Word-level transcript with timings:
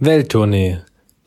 Welttournee, 0.00 0.78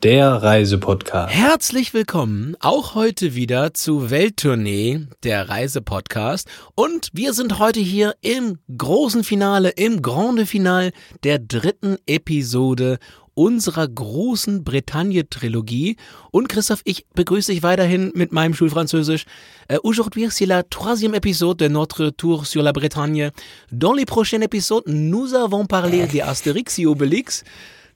der 0.02 0.30
Reisepodcast. 0.30 1.34
Herzlich 1.34 1.92
willkommen 1.92 2.56
auch 2.60 2.94
heute 2.94 3.34
wieder 3.34 3.74
zu 3.74 4.10
Welttournee, 4.10 5.08
der 5.24 5.46
Reisepodcast. 5.50 6.48
Und 6.74 7.10
wir 7.12 7.34
sind 7.34 7.58
heute 7.58 7.80
hier 7.80 8.14
im 8.22 8.56
großen 8.74 9.24
Finale, 9.24 9.68
im 9.76 10.00
Grande 10.00 10.46
Finale 10.46 10.92
der 11.22 11.38
dritten 11.38 11.98
Episode 12.06 12.98
unserer 13.34 13.86
großen 13.86 14.64
Bretagne-Trilogie. 14.64 15.98
Und 16.30 16.48
Christoph, 16.48 16.80
ich 16.84 17.06
begrüße 17.14 17.52
dich 17.52 17.62
weiterhin 17.62 18.10
mit 18.14 18.32
meinem 18.32 18.54
Schulfranzösisch. 18.54 19.26
Uh, 19.70 19.80
Aujourd'hui, 19.82 20.30
c'est 20.30 20.46
la 20.46 20.62
troisième 20.62 21.14
épisode 21.14 21.58
de 21.58 21.68
notre 21.68 22.08
tour 22.08 22.46
sur 22.46 22.62
la 22.62 22.72
Bretagne. 22.72 23.32
Dans 23.70 23.92
les 23.92 24.06
prochains 24.06 24.40
épisodes, 24.40 24.84
nous 24.86 25.34
avons 25.34 25.66
parlé 25.66 26.06
des 26.06 26.22
Astérix 26.22 26.78
et 26.78 26.86
Obélix. 26.86 27.44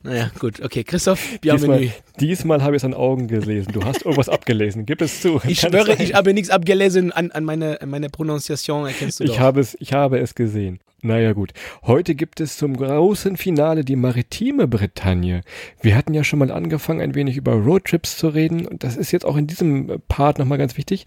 Naja, 0.03 0.31
gut, 0.39 0.61
okay. 0.63 0.85
Christoph, 0.85 1.41
bienvenue. 1.41 1.79
Diesmal, 1.79 2.03
diesmal 2.21 2.63
habe 2.63 2.77
ich 2.77 2.81
es 2.81 2.85
an 2.85 2.95
Augen 2.95 3.27
gelesen. 3.27 3.73
Du 3.73 3.85
hast 3.85 4.03
irgendwas 4.03 4.29
abgelesen. 4.29 4.87
Gib 4.87 5.01
es 5.01 5.21
zu. 5.21 5.41
Ich 5.47 5.61
Kann 5.61 5.73
schwöre, 5.73 5.95
ich 6.01 6.15
habe 6.15 6.33
nichts 6.33 6.51
abgelesen 6.51 7.13
an, 7.13 7.31
an 7.33 7.45
meine, 7.45 7.81
an 7.81 7.91
meine 7.91 8.09
Prononciation, 8.09 8.87
erkennst 8.87 9.21
du 9.21 9.25
ich 9.25 9.31
doch. 9.31 9.39
Habe 9.41 9.61
es, 9.61 9.77
ich 9.81 9.93
habe 9.93 10.19
es 10.19 10.35
gesehen. 10.35 10.81
Naja 11.07 11.35
gut, 11.35 11.53
heute 11.85 12.17
gibt 12.17 12.41
es 12.41 12.57
zum 12.57 12.77
großen 12.77 13.37
Finale 13.37 13.85
die 13.85 13.95
maritime 13.95 14.67
Bretagne. 14.67 15.43
Wir 15.81 15.95
hatten 15.95 16.15
ja 16.15 16.25
schon 16.25 16.41
mal 16.41 16.51
angefangen, 16.51 17.01
ein 17.01 17.15
wenig 17.15 17.37
über 17.37 17.53
Roadtrips 17.53 18.17
zu 18.17 18.27
reden 18.27 18.67
und 18.67 18.83
das 18.83 18.97
ist 18.97 19.13
jetzt 19.13 19.25
auch 19.25 19.37
in 19.37 19.47
diesem 19.47 20.03
Part 20.09 20.41
nochmal 20.41 20.59
ganz 20.59 20.77
wichtig. 20.77 21.07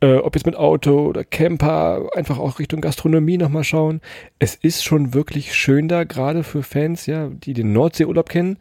Äh, 0.00 0.16
ob 0.16 0.36
jetzt 0.36 0.44
mit 0.44 0.54
Auto 0.54 1.06
oder 1.06 1.24
Camper, 1.24 2.10
einfach 2.14 2.38
auch 2.38 2.58
Richtung 2.58 2.82
Gastronomie 2.82 3.38
nochmal 3.38 3.64
schauen. 3.64 4.02
Es 4.38 4.54
ist 4.54 4.84
schon 4.84 5.14
wirklich 5.14 5.54
schön 5.54 5.88
da, 5.88 6.04
gerade 6.04 6.44
für 6.44 6.62
Fans, 6.62 7.06
ja, 7.06 7.28
die 7.28 7.54
den 7.54 7.72
Nordseeurlaub 7.72 8.28
kennen 8.28 8.58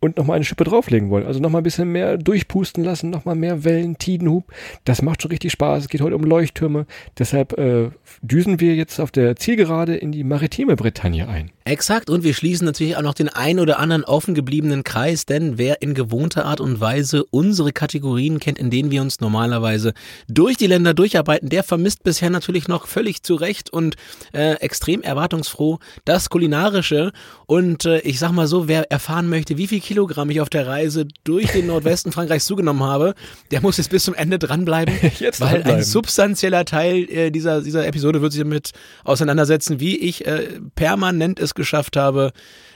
und 0.00 0.16
nochmal 0.16 0.36
eine 0.36 0.44
Schippe 0.44 0.64
drauflegen 0.64 1.10
wollen. 1.10 1.26
Also 1.26 1.40
nochmal 1.40 1.60
ein 1.60 1.64
bisschen 1.64 1.92
mehr 1.92 2.16
durchpusten 2.16 2.82
lassen, 2.82 3.10
nochmal 3.10 3.36
mehr 3.36 3.64
Wellen, 3.64 3.98
Tidenhub. 3.98 4.44
Das 4.84 5.02
macht 5.02 5.22
schon 5.22 5.30
richtig 5.30 5.52
Spaß. 5.52 5.84
Es 5.84 5.88
geht 5.88 6.00
heute 6.00 6.16
um 6.16 6.24
Leuchttürme. 6.24 6.86
Deshalb 7.18 7.58
äh, 7.58 7.90
düsen 8.22 8.60
wir 8.60 8.74
jetzt 8.74 8.98
auf 8.98 9.10
der 9.10 9.36
Zielgerade 9.36 9.96
in 9.96 10.10
die 10.10 10.24
maritime 10.24 10.76
Bretagne 10.76 11.28
ein. 11.28 11.50
Exakt. 11.64 12.08
Und 12.08 12.24
wir 12.24 12.32
schließen 12.32 12.64
natürlich 12.64 12.96
auch 12.96 13.02
noch 13.02 13.12
den 13.12 13.28
ein 13.28 13.60
oder 13.60 13.78
anderen 13.78 14.04
offen 14.04 14.34
gebliebenen 14.34 14.82
Kreis, 14.82 15.26
denn 15.26 15.58
wer 15.58 15.82
in 15.82 15.92
gewohnter 15.92 16.46
Art 16.46 16.60
und 16.60 16.80
Weise 16.80 17.24
unsere 17.30 17.72
Kategorien 17.72 18.40
kennt, 18.40 18.58
in 18.58 18.70
denen 18.70 18.90
wir 18.90 19.02
uns 19.02 19.20
normalerweise 19.20 19.92
durch 20.26 20.56
die 20.56 20.66
Länder 20.66 20.94
durcharbeiten, 20.94 21.50
der 21.50 21.62
vermisst 21.62 22.02
bisher 22.02 22.30
natürlich 22.30 22.66
noch 22.66 22.86
völlig 22.86 23.22
zu 23.22 23.34
Recht 23.34 23.70
und 23.70 23.96
äh, 24.32 24.54
extrem 24.54 25.02
erwartungsfroh 25.02 25.78
das 26.06 26.30
Kulinarische. 26.30 27.12
Und 27.46 27.84
äh, 27.84 28.00
ich 28.00 28.18
sag 28.18 28.32
mal 28.32 28.46
so, 28.46 28.66
wer 28.66 28.90
erfahren 28.90 29.28
möchte, 29.28 29.58
wie 29.58 29.66
viel 29.66 29.80
Kilogramm 29.80 30.30
ich 30.30 30.40
auf 30.40 30.48
der 30.48 30.66
Reise 30.66 31.06
durch 31.24 31.52
den 31.52 31.66
Nordwesten 31.66 32.10
Frankreichs 32.10 32.46
zugenommen 32.46 32.82
habe, 32.82 33.14
der 33.50 33.60
muss 33.60 33.76
jetzt 33.76 33.90
bis 33.90 34.04
zum 34.04 34.14
Ende 34.14 34.38
dranbleiben, 34.38 34.94
jetzt 35.18 35.40
weil 35.40 35.50
dranbleiben. 35.50 35.80
ein 35.80 35.84
substanzieller 35.84 36.64
Teil 36.64 37.08
äh, 37.10 37.30
dieser, 37.30 37.60
dieser 37.60 37.86
Episode 37.86 38.22
wird 38.22 38.32
sich 38.32 38.40
damit 38.40 38.70
auseinandersetzen, 39.04 39.78
wie 39.78 39.98
ich 39.98 40.26
äh, 40.26 40.60
permanent 40.74 41.38
es 41.38 41.49
geschafft 41.54 41.96
habe, 41.96 42.32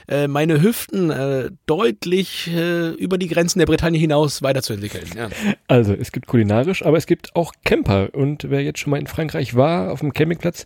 äh, 0.07 0.27
meine 0.27 0.61
Hüften 0.61 1.09
äh, 1.09 1.49
deutlich 1.65 2.47
äh, 2.53 2.89
über 2.89 3.17
die 3.17 3.27
Grenzen 3.27 3.59
der 3.59 3.65
Bretagne 3.65 3.97
hinaus 3.97 4.43
weiterzuentwickeln. 4.43 5.05
Ja. 5.15 5.29
Also 5.67 5.93
es 5.93 6.11
gibt 6.11 6.27
kulinarisch, 6.27 6.85
aber 6.85 6.97
es 6.97 7.07
gibt 7.07 7.35
auch 7.35 7.53
Camper. 7.63 8.09
Und 8.13 8.49
wer 8.49 8.61
jetzt 8.61 8.79
schon 8.79 8.91
mal 8.91 8.99
in 8.99 9.07
Frankreich 9.07 9.55
war, 9.55 9.91
auf 9.91 10.01
dem 10.01 10.13
Campingplatz, 10.13 10.65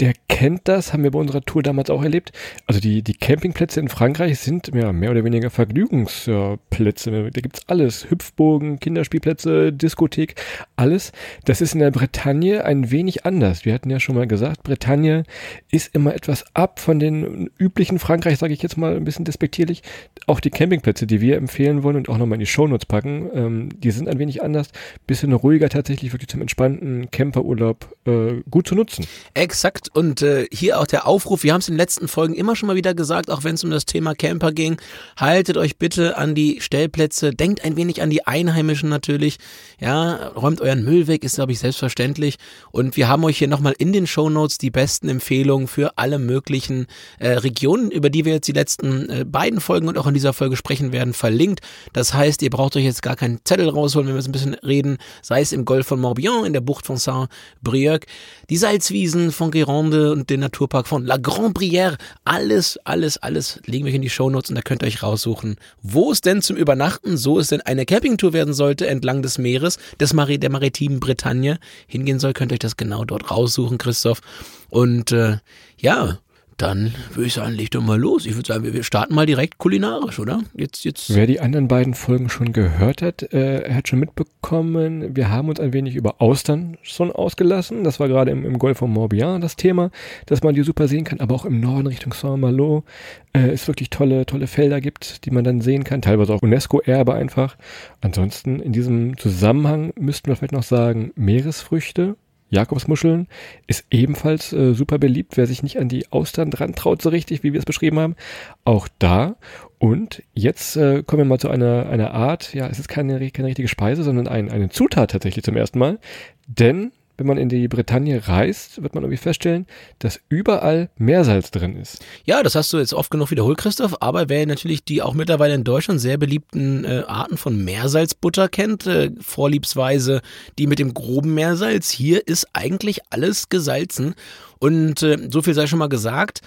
der 0.00 0.14
kennt 0.28 0.62
das, 0.64 0.92
haben 0.92 1.04
wir 1.04 1.10
bei 1.12 1.18
unserer 1.18 1.42
Tour 1.42 1.62
damals 1.62 1.90
auch 1.90 2.02
erlebt. 2.02 2.32
Also 2.66 2.80
die, 2.80 3.02
die 3.02 3.14
Campingplätze 3.14 3.78
in 3.78 3.88
Frankreich 3.88 4.38
sind 4.40 4.70
ja, 4.74 4.92
mehr 4.92 5.10
oder 5.10 5.22
weniger 5.22 5.50
Vergnügungsplätze. 5.50 7.30
Da 7.30 7.40
gibt's 7.40 7.62
alles. 7.68 8.10
Hüpfbogen, 8.10 8.80
Kinderspielplätze, 8.80 9.72
Diskothek, 9.72 10.34
alles. 10.76 11.12
Das 11.44 11.60
ist 11.60 11.74
in 11.74 11.80
der 11.80 11.90
Bretagne 11.90 12.64
ein 12.64 12.90
wenig 12.90 13.24
anders. 13.24 13.64
Wir 13.64 13.74
hatten 13.74 13.90
ja 13.90 14.00
schon 14.00 14.16
mal 14.16 14.26
gesagt, 14.26 14.64
Bretagne 14.64 15.24
ist 15.70 15.94
immer 15.94 16.14
etwas 16.14 16.44
ab 16.54 16.80
von 16.80 16.98
den 16.98 17.49
üblichen 17.58 17.98
Frankreich, 17.98 18.38
sage 18.38 18.52
ich 18.52 18.62
jetzt 18.62 18.76
mal 18.76 18.96
ein 18.96 19.04
bisschen 19.04 19.24
despektierlich. 19.24 19.82
Auch 20.26 20.40
die 20.40 20.50
Campingplätze, 20.50 21.06
die 21.06 21.20
wir 21.20 21.36
empfehlen 21.36 21.82
wollen 21.82 21.96
und 21.96 22.08
auch 22.08 22.18
nochmal 22.18 22.36
in 22.36 22.40
die 22.40 22.46
Shownotes 22.46 22.86
packen, 22.86 23.30
ähm, 23.34 23.68
die 23.80 23.90
sind 23.90 24.08
ein 24.08 24.18
wenig 24.18 24.42
anders. 24.42 24.68
Bisschen 25.06 25.32
ruhiger 25.32 25.68
tatsächlich, 25.68 26.12
wirklich 26.12 26.28
zum 26.28 26.40
entspannten 26.40 27.10
Camperurlaub 27.10 27.94
äh, 28.06 28.42
gut 28.50 28.66
zu 28.66 28.74
nutzen. 28.74 29.06
Exakt. 29.34 29.88
Und 29.94 30.22
äh, 30.22 30.46
hier 30.52 30.80
auch 30.80 30.86
der 30.86 31.06
Aufruf, 31.06 31.42
wir 31.42 31.52
haben 31.52 31.60
es 31.60 31.68
in 31.68 31.74
den 31.74 31.78
letzten 31.80 32.08
Folgen 32.08 32.34
immer 32.34 32.56
schon 32.56 32.66
mal 32.66 32.76
wieder 32.76 32.94
gesagt, 32.94 33.30
auch 33.30 33.44
wenn 33.44 33.54
es 33.54 33.64
um 33.64 33.70
das 33.70 33.86
Thema 33.86 34.14
Camper 34.14 34.52
ging, 34.52 34.76
haltet 35.16 35.56
euch 35.56 35.78
bitte 35.78 36.16
an 36.16 36.34
die 36.34 36.60
Stellplätze, 36.60 37.32
denkt 37.32 37.64
ein 37.64 37.76
wenig 37.76 38.02
an 38.02 38.10
die 38.10 38.26
Einheimischen 38.26 38.88
natürlich, 38.88 39.38
ja, 39.80 40.28
räumt 40.28 40.60
euren 40.60 40.84
Müll 40.84 41.06
weg, 41.06 41.24
ist 41.24 41.36
glaube 41.36 41.52
ich 41.52 41.58
selbstverständlich. 41.58 42.36
Und 42.70 42.96
wir 42.96 43.08
haben 43.08 43.24
euch 43.24 43.38
hier 43.38 43.48
nochmal 43.48 43.74
in 43.78 43.92
den 43.92 44.06
Shownotes 44.06 44.58
die 44.58 44.70
besten 44.70 45.08
Empfehlungen 45.08 45.68
für 45.68 45.96
alle 45.96 46.18
möglichen 46.18 46.86
äh, 47.18 47.30
Regionen, 47.42 47.90
über 47.90 48.10
die 48.10 48.24
wir 48.24 48.32
jetzt 48.34 48.48
die 48.48 48.52
letzten 48.52 49.08
äh, 49.08 49.24
beiden 49.24 49.60
Folgen 49.60 49.88
und 49.88 49.98
auch 49.98 50.06
in 50.06 50.14
dieser 50.14 50.32
Folge 50.32 50.56
sprechen 50.56 50.92
werden, 50.92 51.12
verlinkt. 51.12 51.60
Das 51.92 52.14
heißt, 52.14 52.42
ihr 52.42 52.50
braucht 52.50 52.76
euch 52.76 52.84
jetzt 52.84 53.02
gar 53.02 53.16
keinen 53.16 53.40
Zettel 53.44 53.68
rausholen, 53.68 54.08
wenn 54.08 54.14
wir 54.14 54.18
jetzt 54.18 54.28
ein 54.28 54.32
bisschen 54.32 54.54
reden, 54.54 54.98
sei 55.22 55.40
es 55.40 55.52
im 55.52 55.64
Golf 55.64 55.86
von 55.86 56.00
Morbihan, 56.00 56.44
in 56.44 56.52
der 56.52 56.60
Bucht 56.60 56.86
von 56.86 56.96
Saint-Brieuc, 56.96 58.06
die 58.48 58.56
Salzwiesen 58.56 59.32
von 59.32 59.50
Gironde 59.50 60.12
und 60.12 60.30
den 60.30 60.40
Naturpark 60.40 60.86
von 60.86 61.04
La 61.04 61.16
Grande 61.16 61.58
Brière. 61.58 61.96
Alles, 62.24 62.78
alles, 62.84 63.18
alles 63.18 63.60
legen 63.66 63.86
wir 63.86 63.94
in 63.94 64.02
die 64.02 64.10
Shownotes 64.10 64.50
und 64.50 64.56
da 64.56 64.62
könnt 64.62 64.82
ihr 64.82 64.86
euch 64.86 65.02
raussuchen, 65.02 65.56
wo 65.82 66.12
es 66.12 66.20
denn 66.20 66.42
zum 66.42 66.56
Übernachten, 66.56 67.16
so 67.16 67.38
es 67.38 67.48
denn 67.48 67.60
eine 67.60 67.86
Campingtour 67.86 68.32
werden 68.32 68.54
sollte, 68.54 68.86
entlang 68.86 69.22
des 69.22 69.38
Meeres, 69.38 69.78
des 69.98 70.12
Mar 70.12 70.26
der 70.26 70.50
maritimen 70.50 71.00
Bretagne 71.00 71.58
hingehen 71.86 72.20
soll, 72.20 72.32
könnt 72.32 72.52
ihr 72.52 72.54
euch 72.54 72.60
das 72.60 72.76
genau 72.76 73.04
dort 73.04 73.30
raussuchen, 73.30 73.78
Christoph. 73.78 74.20
Und 74.68 75.12
äh, 75.12 75.38
ja, 75.78 76.18
dann 76.60 76.94
würde 77.14 77.26
ich 77.26 77.34
sagen, 77.34 77.54
leg 77.54 77.70
doch 77.70 77.82
mal 77.82 77.98
los. 77.98 78.26
Ich 78.26 78.34
würde 78.34 78.46
sagen, 78.46 78.72
wir 78.72 78.82
starten 78.82 79.14
mal 79.14 79.26
direkt 79.26 79.58
kulinarisch, 79.58 80.18
oder? 80.18 80.42
Jetzt, 80.54 80.84
jetzt. 80.84 81.14
Wer 81.14 81.26
die 81.26 81.40
anderen 81.40 81.68
beiden 81.68 81.94
Folgen 81.94 82.28
schon 82.28 82.52
gehört 82.52 83.02
hat, 83.02 83.32
äh, 83.32 83.72
hat 83.72 83.88
schon 83.88 83.98
mitbekommen, 83.98 85.16
wir 85.16 85.30
haben 85.30 85.48
uns 85.48 85.60
ein 85.60 85.72
wenig 85.72 85.96
über 85.96 86.20
Austern 86.20 86.76
schon 86.82 87.10
ausgelassen. 87.10 87.84
Das 87.84 87.98
war 87.98 88.08
gerade 88.08 88.30
im, 88.30 88.44
im 88.44 88.58
Golf 88.58 88.78
von 88.78 88.90
Morbihan 88.90 89.40
das 89.40 89.56
Thema, 89.56 89.90
dass 90.26 90.42
man 90.42 90.54
die 90.54 90.62
super 90.62 90.86
sehen 90.88 91.04
kann, 91.04 91.20
aber 91.20 91.34
auch 91.34 91.44
im 91.44 91.60
Norden 91.60 91.86
Richtung 91.86 92.12
Saint-Malo 92.12 92.84
äh, 93.32 93.48
es 93.48 93.66
wirklich 93.66 93.90
tolle, 93.90 94.26
tolle 94.26 94.46
Felder 94.46 94.80
gibt, 94.80 95.24
die 95.24 95.30
man 95.30 95.44
dann 95.44 95.60
sehen 95.60 95.84
kann, 95.84 96.02
teilweise 96.02 96.34
auch 96.34 96.42
UNESCO-Erbe 96.42 97.14
einfach. 97.14 97.56
Ansonsten 98.00 98.60
in 98.60 98.72
diesem 98.72 99.16
Zusammenhang 99.16 99.92
müssten 99.98 100.28
wir 100.28 100.36
vielleicht 100.36 100.52
noch 100.52 100.62
sagen, 100.62 101.12
Meeresfrüchte, 101.16 102.16
Jakobsmuscheln 102.50 103.28
ist 103.66 103.86
ebenfalls 103.90 104.52
äh, 104.52 104.74
super 104.74 104.98
beliebt, 104.98 105.36
wer 105.36 105.46
sich 105.46 105.62
nicht 105.62 105.78
an 105.78 105.88
die 105.88 106.10
Austern 106.10 106.50
dran 106.50 106.74
traut, 106.74 107.00
so 107.00 107.08
richtig, 107.08 107.42
wie 107.42 107.52
wir 107.52 107.58
es 107.58 107.64
beschrieben 107.64 107.98
haben. 107.98 108.16
Auch 108.64 108.88
da. 108.98 109.36
Und 109.78 110.22
jetzt 110.34 110.76
äh, 110.76 111.02
kommen 111.02 111.22
wir 111.22 111.24
mal 111.24 111.38
zu 111.38 111.48
einer, 111.48 111.88
einer 111.88 112.12
Art, 112.12 112.52
ja, 112.52 112.68
es 112.68 112.78
ist 112.78 112.88
keine, 112.88 113.30
keine 113.30 113.48
richtige 113.48 113.68
Speise, 113.68 114.02
sondern 114.02 114.28
ein, 114.28 114.50
eine 114.50 114.68
Zutat 114.68 115.12
tatsächlich 115.12 115.44
zum 115.44 115.56
ersten 115.56 115.78
Mal. 115.78 115.98
Denn 116.46 116.92
wenn 117.20 117.26
man 117.26 117.36
in 117.36 117.50
die 117.50 117.68
Bretagne 117.68 118.26
reist, 118.28 118.82
wird 118.82 118.94
man 118.94 119.04
irgendwie 119.04 119.18
feststellen, 119.18 119.66
dass 119.98 120.20
überall 120.30 120.88
Meersalz 120.96 121.50
drin 121.50 121.76
ist. 121.76 122.02
Ja, 122.24 122.42
das 122.42 122.54
hast 122.54 122.72
du 122.72 122.78
jetzt 122.78 122.94
oft 122.94 123.10
genug 123.10 123.30
wiederholt, 123.30 123.58
Christoph, 123.58 123.94
aber 124.00 124.30
wer 124.30 124.46
natürlich 124.46 124.84
die 124.84 125.02
auch 125.02 125.12
mittlerweile 125.12 125.52
in 125.52 125.62
Deutschland 125.62 126.00
sehr 126.00 126.16
beliebten 126.16 126.86
äh, 126.86 127.02
Arten 127.06 127.36
von 127.36 127.62
Meersalzbutter 127.62 128.48
kennt, 128.48 128.86
äh, 128.86 129.10
vorliebsweise 129.20 130.22
die 130.58 130.66
mit 130.66 130.78
dem 130.78 130.94
groben 130.94 131.34
Meersalz, 131.34 131.90
hier 131.90 132.26
ist 132.26 132.48
eigentlich 132.54 133.00
alles 133.10 133.50
gesalzen. 133.50 134.14
Und 134.58 135.02
äh, 135.02 135.18
so 135.30 135.42
viel 135.42 135.52
sei 135.52 135.66
schon 135.66 135.78
mal 135.78 135.90
gesagt 135.90 136.40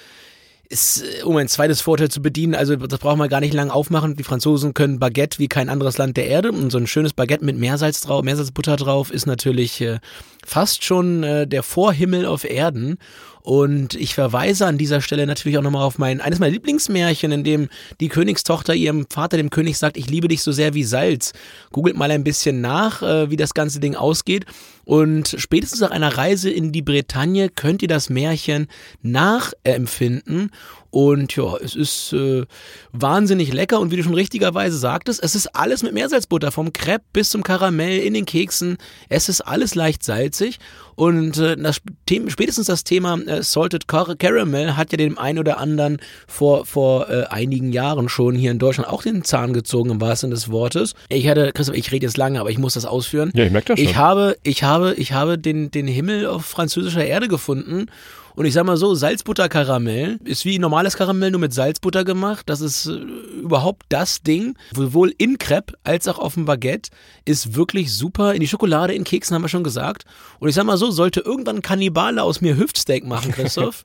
ist, 0.73 1.23
um 1.23 1.37
ein 1.37 1.47
zweites 1.47 1.81
Vorteil 1.81 2.09
zu 2.09 2.21
bedienen, 2.21 2.55
also 2.55 2.75
das 2.75 2.99
brauchen 2.99 3.19
wir 3.19 3.29
gar 3.29 3.39
nicht 3.39 3.53
lange 3.53 3.73
aufmachen. 3.73 4.15
Die 4.15 4.23
Franzosen 4.23 4.73
können 4.73 4.99
Baguette 4.99 5.39
wie 5.39 5.47
kein 5.47 5.69
anderes 5.69 5.97
Land 5.97 6.17
der 6.17 6.27
Erde 6.27 6.51
und 6.51 6.71
so 6.71 6.77
ein 6.77 6.87
schönes 6.87 7.13
Baguette 7.13 7.45
mit 7.45 7.57
Meersalz 7.57 8.01
drauf, 8.01 8.23
Meersalzbutter 8.23 8.75
drauf 8.75 9.11
ist 9.11 9.25
natürlich 9.25 9.79
äh, 9.81 9.99
fast 10.45 10.83
schon 10.83 11.23
äh, 11.23 11.47
der 11.47 11.63
Vorhimmel 11.63 12.25
auf 12.25 12.43
Erden. 12.43 12.97
Und 13.43 13.95
ich 13.95 14.15
verweise 14.15 14.65
an 14.65 14.77
dieser 14.77 15.01
Stelle 15.01 15.27
natürlich 15.27 15.57
auch 15.57 15.63
nochmal 15.63 15.83
auf 15.83 15.97
mein, 15.97 16.21
eines 16.21 16.39
meiner 16.39 16.53
Lieblingsmärchen, 16.53 17.33
in 17.33 17.43
dem 17.43 17.69
die 17.99 18.07
Königstochter 18.07 18.73
ihrem 18.73 19.05
Vater, 19.09 19.35
dem 19.35 19.49
König, 19.49 19.77
sagt, 19.77 19.97
ich 19.97 20.09
liebe 20.09 20.29
dich 20.29 20.41
so 20.41 20.53
sehr 20.53 20.73
wie 20.73 20.85
Salz. 20.85 21.33
Googelt 21.73 21.97
mal 21.97 22.09
ein 22.09 22.23
bisschen 22.23 22.61
nach, 22.61 23.03
äh, 23.03 23.29
wie 23.29 23.35
das 23.35 23.53
ganze 23.53 23.81
Ding 23.81 23.95
ausgeht. 23.95 24.45
Und 24.85 25.35
spätestens 25.37 25.81
nach 25.81 25.91
einer 25.91 26.17
Reise 26.17 26.49
in 26.49 26.71
die 26.71 26.81
Bretagne 26.81 27.49
könnt 27.49 27.81
ihr 27.81 27.89
das 27.89 28.09
Märchen 28.09 28.67
nachempfinden 29.01 30.49
Und 30.93 31.35
ja, 31.35 31.57
es 31.57 31.75
ist 31.75 32.13
äh, 32.13 32.45
wahnsinnig 32.91 33.51
lecker 33.51 33.79
und 33.79 33.89
wie 33.89 33.95
du 33.95 34.03
schon 34.03 34.13
richtigerweise 34.13 34.77
sagtest, 34.77 35.23
es 35.23 35.33
ist 35.33 35.47
alles 35.55 35.81
mit 35.81 35.91
Meersalzbutter, 35.91 36.51
vom 36.51 36.71
Crepe 36.71 37.03
bis 37.13 37.31
zum 37.31 37.41
Karamell 37.41 37.97
in 37.97 38.13
den 38.13 38.25
Keksen. 38.25 38.77
Es 39.09 39.27
ist 39.27 39.41
alles 39.41 39.73
leicht 39.73 40.03
salzig 40.03 40.59
und 40.93 41.39
äh, 41.39 41.57
das 41.57 41.81
Thema, 42.05 42.29
spätestens 42.29 42.67
das 42.67 42.83
Thema 42.83 43.19
äh, 43.25 43.41
Salted 43.41 43.87
Car 43.87 44.15
Caramel 44.15 44.77
hat 44.77 44.91
ja 44.91 44.97
dem 44.97 45.17
einen 45.17 45.39
oder 45.39 45.57
anderen 45.57 45.97
vor, 46.27 46.67
vor 46.67 47.09
äh, 47.09 47.23
einigen 47.23 47.71
Jahren 47.71 48.07
schon 48.07 48.35
hier 48.35 48.51
in 48.51 48.59
Deutschland 48.59 48.87
auch 48.87 49.01
den 49.01 49.23
Zahn 49.23 49.51
gezogen, 49.53 49.89
im 49.89 49.99
wahrsten 49.99 50.27
Sinne 50.27 50.35
des 50.35 50.51
Wortes. 50.51 50.93
Ich 51.09 51.27
hatte, 51.27 51.53
Christoph, 51.53 51.75
ich 51.75 51.91
rede 51.91 52.05
jetzt 52.05 52.17
lange, 52.17 52.39
aber 52.39 52.51
ich 52.51 52.59
muss 52.59 52.75
das 52.75 52.85
ausführen. 52.85 53.31
Ja, 53.33 53.45
ich 53.45 53.51
merke 53.51 53.69
das 53.69 53.79
schon. 53.79 53.89
Ich 53.89 53.95
habe, 53.95 54.37
ich 54.43 54.61
habe, 54.61 54.93
ich 54.93 55.11
habe 55.13 55.39
den, 55.39 55.71
den 55.71 55.87
Himmel 55.87 56.27
auf 56.27 56.45
französischer 56.45 57.03
Erde 57.03 57.27
gefunden 57.27 57.87
und 58.35 58.45
ich 58.45 58.53
sag 58.53 58.65
mal 58.65 58.77
so, 58.77 58.95
Salzbutterkaramell 58.95 60.19
ist 60.23 60.45
wie 60.45 60.57
normales 60.57 60.97
Karamell, 60.97 61.31
nur 61.31 61.39
mit 61.39 61.53
Salzbutter 61.53 62.03
gemacht. 62.03 62.49
Das 62.49 62.61
ist 62.61 62.87
äh, 62.87 62.93
überhaupt 62.93 63.83
das 63.89 64.23
Ding. 64.23 64.57
Sowohl 64.75 65.13
in 65.17 65.37
Crepe 65.37 65.73
als 65.83 66.07
auch 66.07 66.17
auf 66.17 66.33
dem 66.33 66.45
Baguette 66.45 66.89
ist 67.25 67.55
wirklich 67.55 67.93
super. 67.93 68.33
In 68.33 68.39
die 68.39 68.47
Schokolade, 68.47 68.93
in 68.93 69.03
Keksen 69.03 69.35
haben 69.35 69.43
wir 69.43 69.49
schon 69.49 69.63
gesagt. 69.63 70.05
Und 70.39 70.49
ich 70.49 70.55
sag 70.55 70.65
mal 70.65 70.77
so, 70.77 70.89
sollte 70.89 71.19
irgendwann 71.19 71.57
ein 71.57 71.61
Kannibale 71.61 72.23
aus 72.23 72.41
mir 72.41 72.57
Hüftsteak 72.57 73.05
machen, 73.05 73.31
Christoph, 73.33 73.83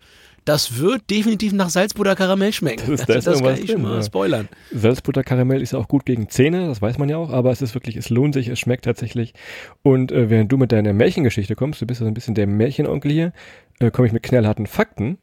das 0.48 0.78
wird 0.78 1.10
definitiv 1.10 1.52
nach 1.52 1.68
Salzbutterkaramell 1.70 2.52
schmecken. 2.52 2.90
Das 2.90 3.00
ist- 3.00 3.08
da 3.08 3.14
ist 3.14 3.26
das 3.26 3.42
kann 3.42 3.56
ich 3.62 3.70
schon 3.70 3.82
mal 3.82 4.02
spoilern. 4.02 4.48
Salzbutterkaramell 4.72 5.60
ist 5.62 5.72
ja 5.72 5.78
auch 5.78 5.88
gut 5.88 6.06
gegen 6.06 6.28
Zähne, 6.28 6.66
das 6.68 6.80
weiß 6.80 6.98
man 6.98 7.08
ja 7.08 7.16
auch, 7.18 7.30
aber 7.30 7.50
es 7.50 7.60
ist 7.62 7.74
wirklich, 7.74 7.96
es 7.96 8.08
lohnt 8.10 8.34
sich, 8.34 8.48
es 8.48 8.58
schmeckt 8.58 8.84
tatsächlich. 8.86 9.34
Und 9.82 10.10
äh, 10.12 10.30
während 10.30 10.50
du 10.50 10.56
mit 10.56 10.72
deiner 10.72 10.92
Märchengeschichte 10.92 11.54
kommst, 11.54 11.80
du 11.82 11.86
bist 11.86 12.00
ja 12.00 12.04
so 12.06 12.10
ein 12.10 12.14
bisschen 12.14 12.34
der 12.34 12.46
Märchenonkel 12.46 13.10
hier, 13.12 13.32
äh, 13.80 13.90
komme 13.90 14.06
ich 14.06 14.12
mit 14.12 14.22
knallharten 14.22 14.66
Fakten, 14.66 15.18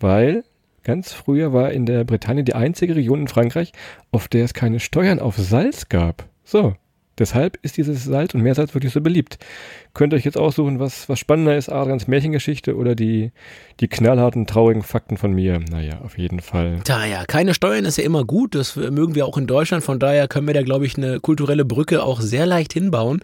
weil 0.00 0.44
ganz 0.82 1.12
früher 1.12 1.52
war 1.52 1.70
in 1.72 1.86
der 1.86 2.04
Bretagne 2.04 2.44
die 2.44 2.54
einzige 2.54 2.96
Region 2.96 3.20
in 3.22 3.28
Frankreich, 3.28 3.72
auf 4.10 4.28
der 4.28 4.44
es 4.44 4.54
keine 4.54 4.80
Steuern 4.80 5.18
auf 5.20 5.36
Salz 5.38 5.88
gab. 5.88 6.28
So. 6.44 6.74
Deshalb 7.16 7.58
ist 7.62 7.76
dieses 7.76 8.02
Salz 8.02 8.34
und 8.34 8.40
Meersalz 8.42 8.74
wirklich 8.74 8.92
so 8.92 9.00
beliebt. 9.00 9.38
Könnt 9.94 10.12
ihr 10.12 10.16
euch 10.16 10.24
jetzt 10.24 10.36
aussuchen, 10.36 10.80
was, 10.80 11.08
was 11.08 11.20
spannender 11.20 11.56
ist, 11.56 11.68
Adrians 11.68 12.08
Märchengeschichte 12.08 12.76
oder 12.76 12.96
die, 12.96 13.30
die 13.78 13.86
knallharten, 13.86 14.46
traurigen 14.46 14.82
Fakten 14.82 15.16
von 15.16 15.32
mir? 15.32 15.60
Naja, 15.70 16.00
auf 16.02 16.18
jeden 16.18 16.40
Fall. 16.40 16.80
Ja, 16.86 17.24
keine 17.24 17.54
Steuern 17.54 17.84
ist 17.84 17.96
ja 17.96 18.04
immer 18.04 18.24
gut. 18.24 18.56
Das 18.56 18.74
mögen 18.74 19.14
wir 19.14 19.24
auch 19.24 19.38
in 19.38 19.46
Deutschland. 19.46 19.84
Von 19.84 20.00
daher 20.00 20.26
können 20.26 20.48
wir 20.48 20.54
da, 20.54 20.62
glaube 20.62 20.84
ich, 20.84 20.96
eine 20.96 21.20
kulturelle 21.20 21.64
Brücke 21.64 22.02
auch 22.02 22.20
sehr 22.20 22.44
leicht 22.44 22.72
hinbauen. 22.72 23.20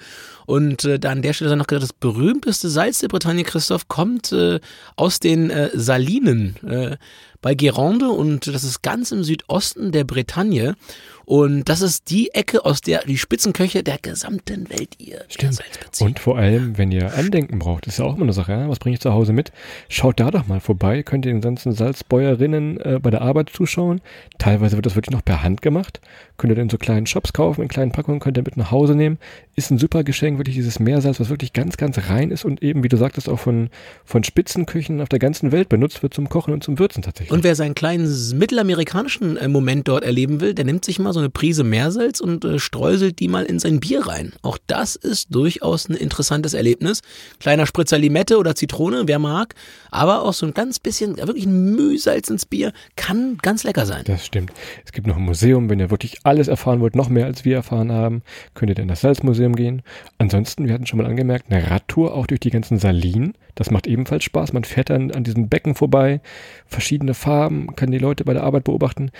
Und 0.46 0.84
äh, 0.84 0.99
da 0.99 1.11
an 1.11 1.22
der 1.22 1.32
Stelle 1.32 1.50
dann 1.50 1.58
noch 1.58 1.67
gesagt, 1.67 1.82
das 1.82 1.93
berühmteste 1.93 2.69
Salz 2.69 3.00
der 3.00 3.08
Bretagne, 3.08 3.44
Christoph, 3.44 3.88
kommt 3.88 4.32
äh, 4.32 4.61
aus 4.96 5.20
den 5.20 5.50
äh, 5.50 5.70
Salinen 5.75 6.56
äh, 6.67 6.96
bei 7.40 7.52
Guérande 7.55 8.08
und 8.08 8.46
das 8.46 8.64
ist 8.64 8.82
ganz 8.82 9.12
im 9.12 9.25
Südosten 9.25 9.93
der 9.93 10.05
Bretagne. 10.05 10.76
Und 11.25 11.69
das 11.69 11.81
ist 11.81 12.11
die 12.11 12.34
Ecke, 12.34 12.64
aus 12.64 12.81
der 12.81 13.05
die 13.05 13.17
Spitzenköche 13.17 13.84
der 13.84 13.99
gesamten 13.99 14.69
Welt 14.69 14.96
ihr 14.99 15.25
Stimmt. 15.28 15.55
Salz 15.55 15.78
beziehen. 15.78 16.08
Und 16.08 16.19
vor 16.19 16.37
allem, 16.37 16.59
wenn 16.74 16.92
ihr 16.92 17.14
Andenken 17.14 17.58
braucht, 17.58 17.86
ist 17.86 17.98
ja 17.98 18.04
auch 18.04 18.14
immer 18.14 18.24
eine 18.24 18.32
Sache, 18.32 18.52
ja? 18.52 18.68
was 18.68 18.78
bringe 18.78 18.94
ich 18.94 19.00
zu 19.00 19.12
Hause 19.12 19.32
mit? 19.32 19.52
Schaut 19.88 20.20
da 20.20 20.30
doch 20.30 20.46
mal 20.46 20.60
vorbei, 20.60 21.02
könnt 21.02 21.26
ihr 21.26 21.32
den 21.32 21.40
ganzen 21.40 21.72
Salzbäuerinnen 21.72 22.80
äh, 22.80 22.98
bei 23.00 23.10
der 23.10 23.22
Arbeit 23.22 23.50
zuschauen. 23.50 24.00
Teilweise 24.38 24.76
wird 24.76 24.86
das 24.86 24.96
wirklich 24.96 25.14
noch 25.14 25.24
per 25.24 25.42
Hand 25.42 25.62
gemacht. 25.62 26.00
Könnt 26.36 26.52
ihr 26.56 26.58
in 26.62 26.70
so 26.70 26.78
kleinen 26.78 27.06
Shops 27.06 27.32
kaufen, 27.32 27.62
in 27.62 27.68
kleinen 27.68 27.92
Packungen, 27.92 28.20
könnt 28.20 28.36
ihr 28.36 28.42
mit 28.42 28.56
nach 28.56 28.70
Hause 28.70 28.94
nehmen. 28.94 29.18
Ist 29.60 29.70
ein 29.70 29.76
super 29.76 30.04
Geschenk, 30.04 30.38
wirklich 30.38 30.56
dieses 30.56 30.80
Meersalz, 30.80 31.20
was 31.20 31.28
wirklich 31.28 31.52
ganz, 31.52 31.76
ganz 31.76 31.98
rein 32.08 32.30
ist 32.30 32.46
und 32.46 32.62
eben, 32.62 32.82
wie 32.82 32.88
du 32.88 32.96
sagtest, 32.96 33.28
auch 33.28 33.38
von, 33.38 33.68
von 34.06 34.24
Spitzenküchen 34.24 35.02
auf 35.02 35.10
der 35.10 35.18
ganzen 35.18 35.52
Welt 35.52 35.68
benutzt 35.68 36.02
wird 36.02 36.14
zum 36.14 36.30
Kochen 36.30 36.54
und 36.54 36.64
zum 36.64 36.78
Würzen 36.78 37.02
tatsächlich. 37.02 37.30
Und 37.30 37.44
wer 37.44 37.54
seinen 37.54 37.74
kleinen 37.74 38.08
mittelamerikanischen 38.38 39.36
äh, 39.36 39.48
Moment 39.48 39.86
dort 39.86 40.02
erleben 40.02 40.40
will, 40.40 40.54
der 40.54 40.64
nimmt 40.64 40.86
sich 40.86 40.98
mal 40.98 41.12
so 41.12 41.18
eine 41.20 41.28
Prise 41.28 41.62
Meersalz 41.62 42.20
und 42.20 42.42
äh, 42.46 42.58
streuselt 42.58 43.18
die 43.18 43.28
mal 43.28 43.44
in 43.44 43.58
sein 43.58 43.80
Bier 43.80 44.06
rein. 44.06 44.32
Auch 44.40 44.56
das 44.66 44.96
ist 44.96 45.34
durchaus 45.34 45.90
ein 45.90 45.94
interessantes 45.94 46.54
Erlebnis. 46.54 47.02
Kleiner 47.38 47.66
Spritzer 47.66 47.98
Limette 47.98 48.38
oder 48.38 48.54
Zitrone, 48.54 49.02
wer 49.04 49.18
mag. 49.18 49.54
Aber 49.90 50.22
auch 50.22 50.32
so 50.32 50.46
ein 50.46 50.54
ganz 50.54 50.78
bisschen, 50.78 51.18
wirklich 51.18 51.44
ein 51.44 51.74
Mühsalz 51.74 52.30
ins 52.30 52.46
Bier 52.46 52.72
kann 52.96 53.36
ganz 53.42 53.64
lecker 53.64 53.84
sein. 53.84 54.04
Das 54.06 54.24
stimmt. 54.24 54.52
Es 54.86 54.92
gibt 54.92 55.06
noch 55.06 55.18
ein 55.18 55.24
Museum, 55.24 55.68
wenn 55.68 55.80
ihr 55.80 55.90
wirklich 55.90 56.20
alles 56.22 56.48
erfahren 56.48 56.80
wollt, 56.80 56.96
noch 56.96 57.10
mehr 57.10 57.26
als 57.26 57.44
wir 57.44 57.56
erfahren 57.56 57.92
haben, 57.92 58.22
könnt 58.54 58.70
ihr 58.70 58.78
in 58.78 58.88
das 58.88 59.02
Salzmuseum 59.02 59.50
gehen. 59.56 59.82
Ansonsten, 60.19 60.67
wir 60.67 60.75
hatten 60.75 60.87
schon 60.87 60.99
mal 60.99 61.06
angemerkt, 61.06 61.50
eine 61.50 61.70
Radtour 61.70 62.14
auch 62.14 62.26
durch 62.26 62.41
die 62.41 62.50
ganzen 62.50 62.79
Salinen. 62.79 63.35
Das 63.55 63.70
macht 63.70 63.87
ebenfalls 63.87 64.25
Spaß. 64.25 64.52
Man 64.52 64.64
fährt 64.64 64.91
dann 64.91 65.11
an 65.11 65.25
diesen 65.25 65.49
Becken 65.49 65.75
vorbei, 65.75 66.20
verschiedene 66.67 67.14
Farben, 67.14 67.75
kann 67.76 67.91
die 67.91 67.99
Leute 67.99 68.25
bei 68.25 68.32
der 68.32 68.44
Arbeit 68.44 68.64
beobachten, 68.64 69.11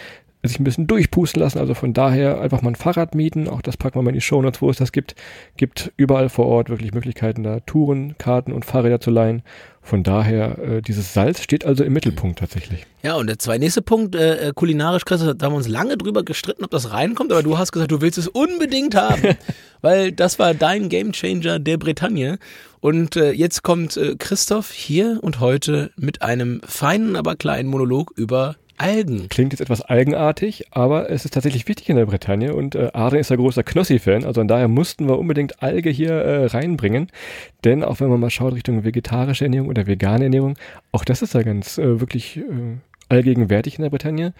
sich 0.43 0.59
ein 0.59 0.65
bisschen 0.65 0.87
durchpusten 0.87 1.41
lassen. 1.41 1.59
Also 1.59 1.75
von 1.75 1.93
daher 1.93 2.41
einfach 2.41 2.63
mal 2.63 2.71
ein 2.71 2.77
Fahrrad 2.77 3.15
mieten. 3.15 3.49
Auch 3.49 3.61
das 3.61 3.77
packen 3.77 3.99
wir 3.99 4.03
mal 4.03 4.11
in 4.11 4.15
die 4.15 4.21
Shownotes, 4.21 4.63
wo 4.63 4.71
es 4.71 4.79
das 4.79 4.93
gibt. 4.93 5.15
Gibt 5.57 5.93
überall 5.97 6.29
vor 6.29 6.47
Ort 6.47 6.71
wirklich 6.71 6.95
Möglichkeiten, 6.95 7.43
da 7.43 7.61
Touren, 7.61 8.17
Karten 8.17 8.53
und 8.53 8.65
Fahrräder 8.65 9.01
zu 9.01 9.11
leihen. 9.11 9.43
Von 9.83 10.03
daher, 10.03 10.59
äh, 10.59 10.83
dieses 10.83 11.15
Salz 11.15 11.43
steht 11.43 11.65
also 11.65 11.85
im 11.85 11.93
Mittelpunkt 11.93 12.39
tatsächlich. 12.39 12.87
Ja, 13.03 13.15
und 13.15 13.27
der 13.27 13.39
zwei 13.39 13.59
nächste 13.59 13.83
Punkt, 13.83 14.15
äh, 14.15 14.49
äh, 14.49 14.53
kulinarisch, 14.55 15.05
Chris, 15.05 15.21
da 15.21 15.29
haben 15.29 15.53
wir 15.53 15.57
uns 15.57 15.69
lange 15.69 15.97
drüber 15.97 16.23
gestritten, 16.23 16.65
ob 16.65 16.71
das 16.71 16.93
reinkommt, 16.93 17.33
aber 17.33 17.43
du 17.43 17.57
hast 17.57 17.73
gesagt, 17.73 17.91
du 17.91 18.01
willst 18.01 18.19
es 18.19 18.29
unbedingt 18.29 18.95
haben, 18.95 19.37
weil 19.81 20.13
das 20.13 20.39
war 20.39 20.55
dein 20.55 20.91
Gamechanger 20.91 21.59
der 21.59 21.79
Bretagne. 21.79 22.39
Und 22.81 23.17
äh, 23.17 23.33
jetzt 23.33 23.63
kommt 23.63 23.97
äh, 23.97 24.17
Christoph 24.17 24.71
hier 24.71 25.19
und 25.23 25.41
heute 25.41 25.91
mit 25.97 26.23
einem 26.23 26.61
feinen, 26.67 27.17
aber 27.17 27.37
kleinen 27.37 27.69
Monolog 27.69 28.13
über 28.17 28.57
Algen. 28.81 29.29
Klingt 29.29 29.53
jetzt 29.53 29.61
etwas 29.61 29.83
eigenartig, 29.83 30.65
aber 30.71 31.11
es 31.11 31.25
ist 31.25 31.35
tatsächlich 31.35 31.69
wichtig 31.69 31.91
in 31.91 31.97
der 31.97 32.07
Bretagne 32.07 32.55
und 32.55 32.75
äh, 32.75 32.91
Adrian 32.95 33.21
ist 33.21 33.31
ja 33.31 33.37
großer 33.37 33.63
Knossi-Fan, 33.63 34.25
also 34.25 34.41
von 34.41 34.49
daher 34.49 34.69
mussten 34.69 35.07
wir 35.07 35.19
unbedingt 35.19 35.63
Alge 35.63 35.91
hier 35.91 36.13
äh, 36.13 36.47
reinbringen, 36.47 37.09
denn 37.65 37.85
auch 37.85 38.01
wenn 38.01 38.09
man 38.09 38.21
mal 38.21 38.31
schaut 38.31 38.55
Richtung 38.55 38.83
vegetarische 38.83 39.45
Ernährung 39.45 39.69
oder 39.69 39.87
vegane 39.87 40.25
Ernährung, 40.25 40.57
auch 40.93 41.05
das 41.05 41.21
ist 41.21 41.35
ja 41.35 41.43
ganz 41.43 41.77
äh, 41.77 42.01
wirklich 42.01 42.39
äh, 42.39 42.43
allgegenwärtig 43.11 43.77
in 43.77 43.83
der 43.83 43.91
Bretagne. 43.91 44.33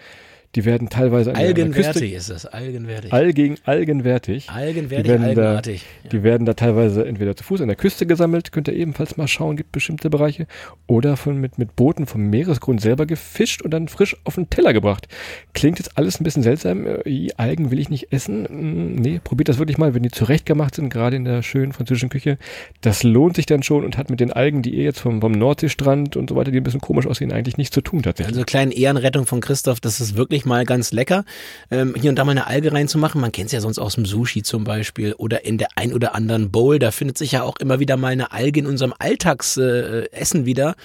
Die 0.55 0.65
werden 0.65 0.89
teilweise 0.89 1.29
an 1.31 1.37
Algenwertig 1.37 2.11
ist 2.13 2.29
das, 2.29 2.45
algenwertig. 2.45 3.13
Allgegen, 3.13 3.55
algenwertig. 3.63 4.49
algenwertig, 4.49 5.03
die 5.03 5.09
werden 5.09 5.21
da- 5.21 5.27
algenartig. 5.27 5.85
Ja. 6.03 6.09
Die 6.09 6.23
werden 6.23 6.45
da 6.45 6.53
teilweise 6.53 7.05
entweder 7.05 7.35
zu 7.37 7.43
Fuß 7.45 7.61
an 7.61 7.67
der 7.67 7.77
Küste 7.77 8.05
gesammelt, 8.05 8.51
könnt 8.51 8.67
ihr 8.67 8.73
ebenfalls 8.75 9.15
mal 9.15 9.27
schauen, 9.29 9.55
gibt 9.55 9.71
bestimmte 9.71 10.09
Bereiche, 10.09 10.47
oder 10.87 11.15
von 11.15 11.37
mit, 11.37 11.57
mit 11.57 11.75
Booten 11.77 12.05
vom 12.05 12.29
Meeresgrund 12.29 12.81
selber 12.81 13.05
gefischt 13.05 13.61
und 13.61 13.71
dann 13.71 13.87
frisch 13.87 14.17
auf 14.25 14.35
den 14.35 14.49
Teller 14.49 14.73
gebracht. 14.73 15.07
Klingt 15.53 15.79
jetzt 15.79 15.97
alles 15.97 16.19
ein 16.19 16.23
bisschen 16.25 16.43
seltsam. 16.43 16.85
Äh, 16.85 17.29
Algen 17.37 17.71
will 17.71 17.79
ich 17.79 17.89
nicht 17.89 18.11
essen. 18.11 18.43
Mm, 18.43 18.95
Nee, 19.01 19.21
probiert 19.23 19.47
das 19.47 19.57
wirklich 19.57 19.77
mal, 19.77 19.93
wenn 19.95 20.03
die 20.03 20.11
zurechtgemacht 20.11 20.75
sind, 20.75 20.89
gerade 20.89 21.15
in 21.15 21.23
der 21.23 21.43
schönen 21.43 21.71
französischen 21.71 22.09
Küche. 22.09 22.37
Das 22.81 23.03
lohnt 23.03 23.35
sich 23.37 23.45
dann 23.45 23.63
schon 23.63 23.85
und 23.85 23.97
hat 23.97 24.09
mit 24.09 24.19
den 24.19 24.31
Algen, 24.33 24.61
die 24.61 24.75
ihr 24.75 24.83
jetzt 24.83 24.99
vom, 24.99 25.21
vom 25.21 25.31
Nordseestrand 25.31 26.17
und 26.17 26.29
so 26.29 26.35
weiter, 26.35 26.51
die 26.51 26.57
ein 26.57 26.63
bisschen 26.63 26.81
komisch 26.81 27.07
aussehen, 27.07 27.31
eigentlich 27.31 27.57
nichts 27.57 27.73
zu 27.73 27.81
tun 27.81 28.03
tatsächlich. 28.03 28.35
Also 28.35 28.43
kleine 28.45 28.73
Ehrenrettung 28.75 29.25
von 29.25 29.39
Christoph, 29.39 29.79
das 29.79 30.01
ist 30.01 30.17
wirklich 30.17 30.40
mal 30.45 30.65
ganz 30.65 30.91
lecker. 30.91 31.25
Ähm, 31.69 31.95
hier 31.99 32.09
und 32.09 32.15
da 32.15 32.25
mal 32.25 32.31
eine 32.31 32.47
Alge 32.47 32.73
reinzumachen, 32.73 33.19
man 33.21 33.31
kennt 33.31 33.47
es 33.47 33.51
ja 33.51 33.61
sonst 33.61 33.79
aus 33.79 33.95
dem 33.95 34.05
Sushi 34.05 34.43
zum 34.43 34.63
Beispiel 34.63 35.13
oder 35.13 35.45
in 35.45 35.57
der 35.57 35.69
ein 35.75 35.93
oder 35.93 36.15
anderen 36.15 36.51
Bowl, 36.51 36.79
da 36.79 36.91
findet 36.91 37.17
sich 37.17 37.33
ja 37.33 37.43
auch 37.43 37.57
immer 37.57 37.79
wieder 37.79 37.97
mal 37.97 38.09
eine 38.09 38.31
Alge 38.31 38.59
in 38.59 38.65
unserem 38.65 38.93
Alltagsessen 38.97 40.41
äh, 40.41 40.45
wieder. 40.45 40.75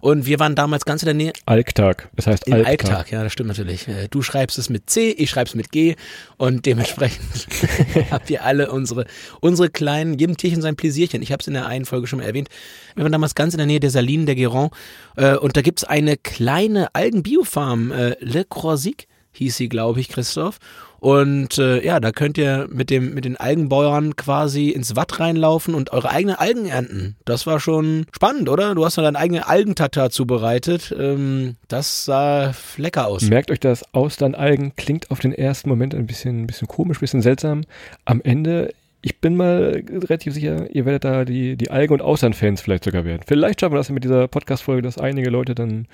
Und 0.00 0.24
wir 0.24 0.38
waren 0.38 0.54
damals 0.54 0.84
ganz 0.84 1.02
in 1.02 1.06
der 1.06 1.14
Nähe, 1.14 1.32
Alktag, 1.46 2.08
das 2.16 2.26
heißt 2.26 2.50
Alktag. 2.50 2.66
Alktag, 2.66 3.12
ja, 3.12 3.22
das 3.22 3.32
stimmt 3.32 3.48
natürlich. 3.48 3.86
Äh, 3.86 4.08
Du 4.10 4.22
schreibst 4.22 4.58
es 4.58 4.70
mit 4.70 4.88
C, 4.88 5.10
ich 5.10 5.30
schreib's 5.30 5.54
mit 5.54 5.70
G 5.70 5.94
und 6.38 6.66
dementsprechend 6.66 7.46
habt 8.10 8.30
ihr 8.30 8.44
alle 8.44 8.70
unsere, 8.72 9.04
unsere 9.40 9.68
kleinen, 9.68 10.18
jedem 10.18 10.36
Tierchen 10.36 10.62
sein 10.62 10.76
Pläsierchen. 10.76 11.22
Ich 11.22 11.32
habe 11.32 11.40
es 11.40 11.46
in 11.46 11.54
der 11.54 11.66
einen 11.66 11.84
Folge 11.84 12.06
schon 12.06 12.20
mal 12.20 12.24
erwähnt. 12.24 12.48
Wir 12.94 13.04
waren 13.04 13.12
damals 13.12 13.34
ganz 13.34 13.52
in 13.54 13.58
der 13.58 13.66
Nähe 13.66 13.80
der 13.80 13.90
Salinen 13.90 14.26
der 14.26 14.36
Guéron 14.36 14.70
äh, 15.16 15.36
und 15.36 15.56
da 15.56 15.62
gibt's 15.62 15.84
eine 15.84 16.16
kleine 16.16 16.94
Algenbiofarm, 16.94 17.92
äh, 17.92 18.16
Le 18.20 18.44
Croisic 18.44 19.06
hieß 19.32 19.56
sie, 19.56 19.68
glaube 19.68 20.00
ich, 20.00 20.08
Christoph. 20.08 20.58
Und 21.00 21.56
äh, 21.56 21.82
ja, 21.84 21.98
da 21.98 22.12
könnt 22.12 22.36
ihr 22.36 22.68
mit 22.70 22.90
dem 22.90 23.14
mit 23.14 23.24
den 23.24 23.38
Algenbauern 23.38 24.16
quasi 24.16 24.68
ins 24.68 24.96
Watt 24.96 25.18
reinlaufen 25.18 25.74
und 25.74 25.92
eure 25.92 26.10
eigenen 26.10 26.36
Algen 26.36 26.66
ernten. 26.66 27.16
Das 27.24 27.46
war 27.46 27.58
schon 27.58 28.04
spannend, 28.12 28.50
oder? 28.50 28.74
Du 28.74 28.84
hast 28.84 28.96
ja 28.96 29.02
deine 29.02 29.18
eigene 29.18 29.48
Algentatar 29.48 30.10
zubereitet. 30.10 30.94
Ähm, 30.96 31.56
das 31.68 32.04
sah 32.04 32.52
lecker 32.76 33.06
aus. 33.06 33.22
Merkt 33.22 33.50
euch 33.50 33.60
das, 33.60 33.82
Austernalgen 33.94 34.76
klingt 34.76 35.10
auf 35.10 35.20
den 35.20 35.32
ersten 35.32 35.70
Moment 35.70 35.94
ein 35.94 36.06
bisschen, 36.06 36.42
ein 36.42 36.46
bisschen 36.46 36.68
komisch, 36.68 36.98
ein 36.98 37.00
bisschen 37.00 37.22
seltsam. 37.22 37.62
Am 38.04 38.20
Ende, 38.20 38.74
ich 39.02 39.20
bin 39.20 39.36
mal 39.36 39.82
relativ 39.88 40.34
sicher, 40.34 40.70
ihr 40.74 40.84
werdet 40.84 41.04
da 41.04 41.24
die, 41.24 41.56
die 41.56 41.70
Algen- 41.70 41.94
und 41.94 42.02
Austern-Fans 42.02 42.60
vielleicht 42.60 42.84
sogar 42.84 43.04
werden. 43.04 43.22
Vielleicht 43.26 43.60
schaffen 43.60 43.72
wir 43.72 43.78
das 43.78 43.88
mit 43.88 44.04
dieser 44.04 44.28
Podcast-Folge, 44.28 44.82
dass 44.82 44.98
einige 44.98 45.30
Leute 45.30 45.54
dann 45.54 45.86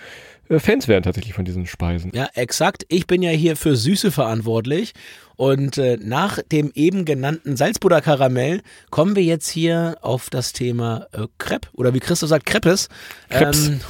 äh, 0.48 0.58
Fans 0.58 0.88
werden 0.88 1.04
tatsächlich 1.04 1.34
von 1.34 1.44
diesen 1.44 1.66
Speisen. 1.66 2.10
Ja, 2.14 2.28
exakt. 2.34 2.84
Ich 2.88 3.06
bin 3.06 3.22
ja 3.22 3.30
hier 3.30 3.56
für 3.56 3.76
Süße 3.76 4.10
verantwortlich. 4.10 4.92
Und 5.36 5.76
äh, 5.76 5.98
nach 6.00 6.40
dem 6.50 6.72
eben 6.74 7.04
genannten 7.04 7.56
Salzburger 7.56 8.00
Karamell 8.00 8.62
kommen 8.90 9.16
wir 9.16 9.22
jetzt 9.22 9.48
hier 9.48 9.98
auf 10.00 10.30
das 10.30 10.54
Thema 10.54 11.06
äh, 11.12 11.26
Crepe 11.38 11.68
oder 11.74 11.92
wie 11.92 12.00
Christoph 12.00 12.30
sagt, 12.30 12.46
Crepes. 12.46 12.88
Crepes. 13.28 13.68
Ähm, 13.68 13.80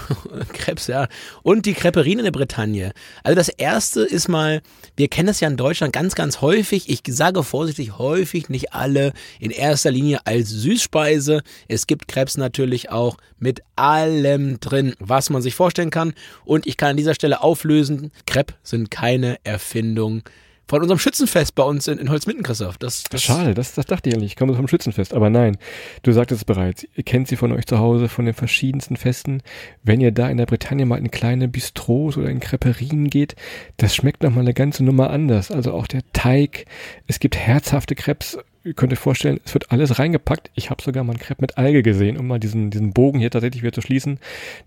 ja. 0.89 1.09
Und 1.43 1.67
die 1.67 1.75
Creperien 1.75 2.19
in 2.19 2.25
der 2.25 2.33
Bretagne. 2.33 2.93
Also 3.23 3.37
das 3.37 3.49
erste 3.49 4.03
ist 4.03 4.29
mal, 4.29 4.61
wir 4.97 5.07
kennen 5.07 5.29
es 5.29 5.39
ja 5.39 5.49
in 5.49 5.57
Deutschland 5.57 5.93
ganz, 5.93 6.17
ganz 6.17 6.41
häufig. 6.41 6.89
Ich 6.89 7.03
sage 7.09 7.45
vorsichtig 7.45 7.97
häufig, 7.97 8.49
nicht 8.49 8.73
alle 8.73 9.13
in 9.39 9.53
erster 9.53 9.93
Linie 9.93 10.27
als 10.27 10.51
Süßspeise. 10.51 11.43
Es 11.69 11.87
gibt 11.87 12.09
Crepes 12.09 12.37
natürlich 12.37 12.91
auch 12.91 13.19
mit 13.39 13.63
allem 13.77 14.59
drin, 14.59 14.95
was 14.99 15.31
man 15.31 15.43
sich 15.43 15.55
vorstellen 15.55 15.91
kann. 15.91 16.15
Und 16.45 16.67
ich 16.67 16.77
kann 16.77 16.91
an 16.91 16.97
dieser 16.97 17.15
Stelle 17.15 17.43
auflösen, 17.43 18.11
Crepe 18.27 18.55
sind 18.65 18.91
keine 18.91 19.39
Erfindung 19.45 20.23
von 20.69 20.83
unserem 20.83 20.99
Schützenfest 20.99 21.55
bei 21.55 21.63
uns 21.63 21.87
in, 21.87 21.99
in 21.99 22.11
Holzmitten, 22.11 22.43
Christoph. 22.43 22.79
Das, 22.79 23.05
das 23.05 23.23
Schade, 23.23 23.55
das, 23.55 23.75
das 23.75 23.87
dachte 23.87 24.09
ich 24.09 24.15
eigentlich. 24.15 24.33
Ich 24.33 24.37
komme 24.37 24.55
vom 24.55 24.67
Schützenfest. 24.67 25.15
Aber 25.15 25.31
nein, 25.31 25.57
du 26.03 26.13
sagtest 26.13 26.43
es 26.43 26.45
bereits. 26.45 26.87
Ihr 26.95 27.05
kennt 27.05 27.29
sie 27.29 27.37
von 27.37 27.53
euch 27.53 27.67
zu 27.67 27.79
Hause, 27.79 28.09
von 28.09 28.25
den 28.25 28.35
verschiedensten 28.35 28.97
Festen. 28.97 29.43
Wenn 29.83 30.01
ihr 30.01 30.13
da 30.13 30.29
in 30.29 30.39
der 30.39 30.47
Bretagne 30.47 30.85
mal 30.87 30.99
in 30.99 31.11
kleine 31.11 31.49
Bistros 31.49 32.17
oder 32.17 32.31
in 32.31 32.41
Creperien 32.41 33.09
geht, 33.11 33.37
das 33.77 33.95
schmeckt 33.95 34.23
nochmal 34.23 34.43
eine 34.43 34.55
ganze 34.55 34.83
Nummer 34.85 35.11
anders. 35.11 35.51
Also 35.51 35.73
auch 35.73 35.87
der 35.87 36.03
Teig. 36.13 36.67
Es 37.07 37.21
gibt 37.21 37.37
herzhafte 37.37 37.95
Crepes 37.95 38.39
ihr 38.67 38.75
könnt 38.75 38.93
euch 38.93 38.99
vorstellen, 38.99 39.41
es 39.45 39.55
wird 39.55 39.71
alles 39.71 39.99
reingepackt. 39.99 40.51
Ich 40.55 40.71
habe 40.71 40.83
sogar 40.83 41.05
mal 41.05 41.13
ein 41.13 41.19
Crepe 41.19 41.41
mit 41.41 41.57
Alge 41.57 41.83
gesehen, 41.83 42.17
um 42.19 42.27
mal 42.27 42.39
diesen, 42.41 42.71
diesen 42.71 42.93
Bogen 42.93 43.19
hier 43.21 43.31
tatsächlich 43.31 43.63
wieder 43.63 43.73
zu 43.73 43.81
schließen. 43.81 44.19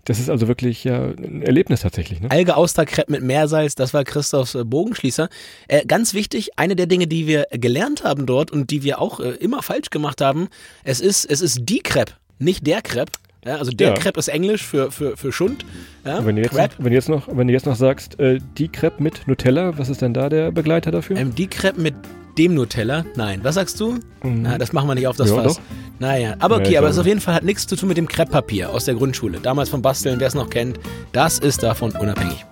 Das 0.04 0.18
ist 0.18 0.30
also 0.30 0.48
wirklich 0.48 0.84
ja, 0.84 1.04
ein 1.08 1.42
Erlebnis 1.42 1.82
tatsächlich. 1.82 2.20
Ne? 2.20 2.30
Alge 2.30 2.56
Austerkrepp 2.56 3.10
mit 3.10 3.22
Meersalz, 3.22 3.74
das 3.74 3.92
war 3.94 4.04
Christophs 4.04 4.54
äh, 4.54 4.64
Bogenschließer. 4.64 5.28
Äh, 5.68 5.84
ganz 5.86 6.14
wichtig, 6.14 6.58
eine 6.58 6.76
der 6.76 6.86
Dinge, 6.86 7.06
die 7.06 7.26
wir 7.26 7.46
gelernt 7.52 8.02
haben 8.04 8.26
dort 8.26 8.50
und 8.50 8.70
die 8.70 8.82
wir 8.82 9.00
auch 9.00 9.20
äh, 9.20 9.30
immer 9.32 9.62
falsch 9.62 9.90
gemacht 9.90 10.20
haben, 10.20 10.48
es 10.82 11.00
ist, 11.00 11.24
es 11.26 11.40
ist 11.42 11.60
die 11.68 11.80
Crepe, 11.80 12.14
nicht 12.38 12.66
der 12.66 12.82
Crepe. 12.82 13.12
Ja, 13.44 13.56
also 13.56 13.70
der 13.70 13.88
Ja. 13.88 13.94
Crepe 13.94 14.18
ist 14.20 14.28
Englisch 14.28 14.62
für, 14.62 14.90
für, 14.90 15.16
für 15.16 15.32
Schund. 15.32 15.64
Ja, 16.04 16.24
Wenn 16.26 16.36
du, 16.36 16.42
jetzt 16.42 16.52
noch, 16.52 16.58
Crepe. 16.60 16.74
wenn, 16.78 16.90
du 16.90 16.94
jetzt 16.94 17.08
noch, 17.08 17.28
wenn 17.34 17.46
du 17.46 17.52
jetzt 17.54 17.64
noch 17.66 17.76
sagst, 17.76 18.20
äh, 18.20 18.38
die 18.58 18.68
Crepe 18.68 19.02
mit 19.02 19.26
Nutella, 19.26 19.78
was 19.78 19.88
ist 19.88 20.02
denn 20.02 20.12
da 20.12 20.28
der 20.28 20.50
Begleiter 20.52 20.90
dafür? 20.90 21.16
Ähm, 21.16 21.34
die 21.34 21.46
Crepe 21.46 21.80
mit 21.80 21.94
dem 22.40 22.54
Nutella? 22.54 23.04
Nein. 23.16 23.40
Was 23.42 23.56
sagst 23.56 23.78
du? 23.80 23.92
Mhm. 24.22 24.42
Na, 24.42 24.56
das 24.56 24.72
machen 24.72 24.88
wir 24.88 24.94
nicht 24.94 25.06
auf 25.06 25.16
das 25.16 25.28
Ja, 25.28 25.36
Fass. 25.42 25.56
doch. 25.56 25.62
Naja, 25.98 26.36
aber 26.38 26.56
okay, 26.56 26.78
aber 26.78 26.88
es 26.88 26.96
auf 26.98 27.04
jeden 27.06 27.20
Fall 27.20 27.34
hat 27.34 27.44
nichts 27.44 27.66
zu 27.66 27.76
tun 27.76 27.88
mit 27.88 27.98
dem 27.98 28.08
Crepe-Papier 28.08 28.70
aus 28.70 28.86
der 28.86 28.94
Grundschule. 28.94 29.40
Damals 29.40 29.68
vom 29.68 29.82
Basteln, 29.82 30.18
wer 30.20 30.28
es 30.28 30.34
noch 30.34 30.48
kennt, 30.48 30.80
das 31.12 31.38
ist 31.38 31.62
davon 31.62 31.90
unabhängig. 31.92 32.46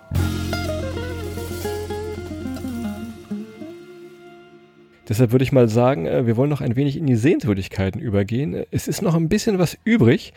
Deshalb 5.09 5.33
würde 5.33 5.43
ich 5.43 5.53
mal 5.53 5.69
sagen, 5.69 6.05
äh, 6.07 6.27
wir 6.27 6.37
wollen 6.37 6.51
noch 6.51 6.61
ein 6.61 6.77
wenig 6.77 6.97
in 6.99 7.07
die 7.07 7.17
Sehenswürdigkeiten 7.17 8.01
übergehen. 8.01 8.53
Äh, 8.55 8.67
Es 8.71 8.89
ist 8.89 9.01
noch 9.01 9.15
ein 9.15 9.29
bisschen 9.31 9.59
was 9.59 9.79
übrig, 9.85 10.35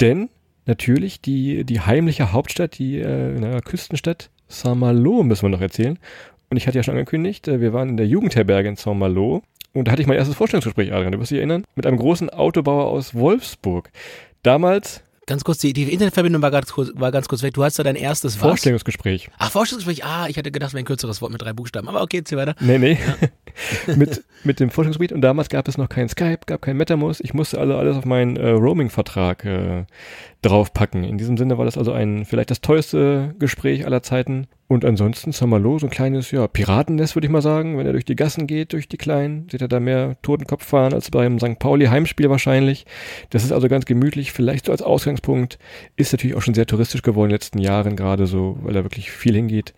denn 0.00 0.28
natürlich 0.66 1.20
die, 1.20 1.62
die 1.64 1.80
heimliche 1.80 2.32
Hauptstadt, 2.32 2.78
die 2.78 2.98
äh, 2.98 3.38
naja, 3.38 3.60
Küstenstadt 3.60 4.30
Saint-Malo 4.48 5.22
müssen 5.22 5.42
wir 5.42 5.50
noch 5.50 5.60
erzählen. 5.60 5.98
Und 6.50 6.56
ich 6.56 6.66
hatte 6.66 6.78
ja 6.78 6.82
schon 6.82 6.94
angekündigt, 6.94 7.48
äh, 7.48 7.60
wir 7.60 7.72
waren 7.72 7.90
in 7.90 7.96
der 7.96 8.06
Jugendherberge 8.06 8.68
in 8.68 8.76
Saint-Malo 8.76 9.42
und 9.74 9.86
da 9.86 9.92
hatte 9.92 10.02
ich 10.02 10.08
mein 10.08 10.16
erstes 10.16 10.36
Vorstellungsgespräch, 10.36 10.92
Adrian, 10.92 11.12
du 11.12 11.20
wirst 11.20 11.30
dich 11.30 11.38
erinnern, 11.38 11.64
mit 11.74 11.86
einem 11.86 11.98
großen 11.98 12.30
Autobauer 12.30 12.86
aus 12.86 13.14
Wolfsburg. 13.14 13.90
Damals 14.42 15.02
Ganz 15.28 15.44
kurz, 15.44 15.58
die, 15.58 15.74
die 15.74 15.82
Internetverbindung 15.92 16.40
war 16.40 16.50
ganz, 16.50 16.72
kurz, 16.72 16.90
war 16.94 17.12
ganz 17.12 17.28
kurz 17.28 17.42
weg. 17.42 17.52
Du 17.52 17.62
hast 17.62 17.78
da 17.78 17.82
dein 17.82 17.96
erstes 17.96 18.36
was? 18.36 18.48
Vorstellungsgespräch. 18.48 19.28
Ach, 19.36 19.50
Vorstellungsgespräch. 19.50 20.02
Ah, 20.02 20.26
ich 20.26 20.38
hatte 20.38 20.50
gedacht, 20.50 20.68
es 20.68 20.72
wäre 20.72 20.82
ein 20.82 20.86
kürzeres 20.86 21.20
Wort 21.20 21.30
mit 21.30 21.42
drei 21.42 21.52
Buchstaben. 21.52 21.86
Aber 21.86 22.00
okay, 22.00 22.24
zieh 22.24 22.38
weiter. 22.38 22.54
Nee, 22.60 22.78
nee. 22.78 22.98
mit, 23.94 24.24
mit 24.42 24.58
dem 24.58 24.70
Forschungsgebiet. 24.70 25.12
Und 25.12 25.20
damals 25.20 25.50
gab 25.50 25.68
es 25.68 25.76
noch 25.76 25.90
kein 25.90 26.08
Skype, 26.08 26.40
gab 26.46 26.62
kein 26.62 26.78
MetaMost. 26.78 27.20
Ich 27.20 27.34
musste 27.34 27.60
also 27.60 27.76
alles 27.76 27.98
auf 27.98 28.06
meinen 28.06 28.38
äh, 28.38 28.48
Roaming-Vertrag 28.48 29.44
äh, 29.44 29.84
draufpacken. 30.40 31.04
In 31.04 31.18
diesem 31.18 31.36
Sinne 31.36 31.58
war 31.58 31.66
das 31.66 31.76
also 31.76 31.92
ein 31.92 32.24
vielleicht 32.24 32.50
das 32.50 32.62
teuerste 32.62 33.34
Gespräch 33.38 33.84
aller 33.84 34.02
Zeiten. 34.02 34.46
Und 34.68 34.84
ansonsten 34.84 35.32
Saint-Malo, 35.32 35.78
so 35.78 35.86
ein 35.86 35.90
kleines 35.90 36.30
ja, 36.30 36.46
Piratennest, 36.46 37.16
würde 37.16 37.26
ich 37.26 37.32
mal 37.32 37.40
sagen. 37.40 37.78
Wenn 37.78 37.86
er 37.86 37.92
durch 37.92 38.04
die 38.04 38.16
Gassen 38.16 38.46
geht, 38.46 38.74
durch 38.74 38.86
die 38.86 38.98
Kleinen, 38.98 39.48
sieht 39.50 39.62
er 39.62 39.68
da 39.68 39.80
mehr 39.80 40.16
Totenkopf 40.20 40.62
fahren 40.62 40.92
als 40.92 41.10
beim 41.10 41.38
St. 41.38 41.58
Pauli 41.58 41.86
Heimspiel 41.86 42.28
wahrscheinlich. 42.28 42.84
Das 43.30 43.44
ist 43.44 43.52
also 43.52 43.68
ganz 43.68 43.86
gemütlich, 43.86 44.32
vielleicht 44.32 44.66
so 44.66 44.72
als 44.72 44.82
Ausgangspunkt. 44.82 45.58
Ist 45.96 46.12
natürlich 46.12 46.36
auch 46.36 46.42
schon 46.42 46.52
sehr 46.52 46.66
touristisch 46.66 47.00
geworden 47.00 47.26
in 47.26 47.30
den 47.30 47.36
letzten 47.36 47.58
Jahren, 47.58 47.96
gerade 47.96 48.26
so, 48.26 48.58
weil 48.60 48.74
da 48.74 48.84
wirklich 48.84 49.10
viel 49.10 49.34
hingeht. 49.34 49.72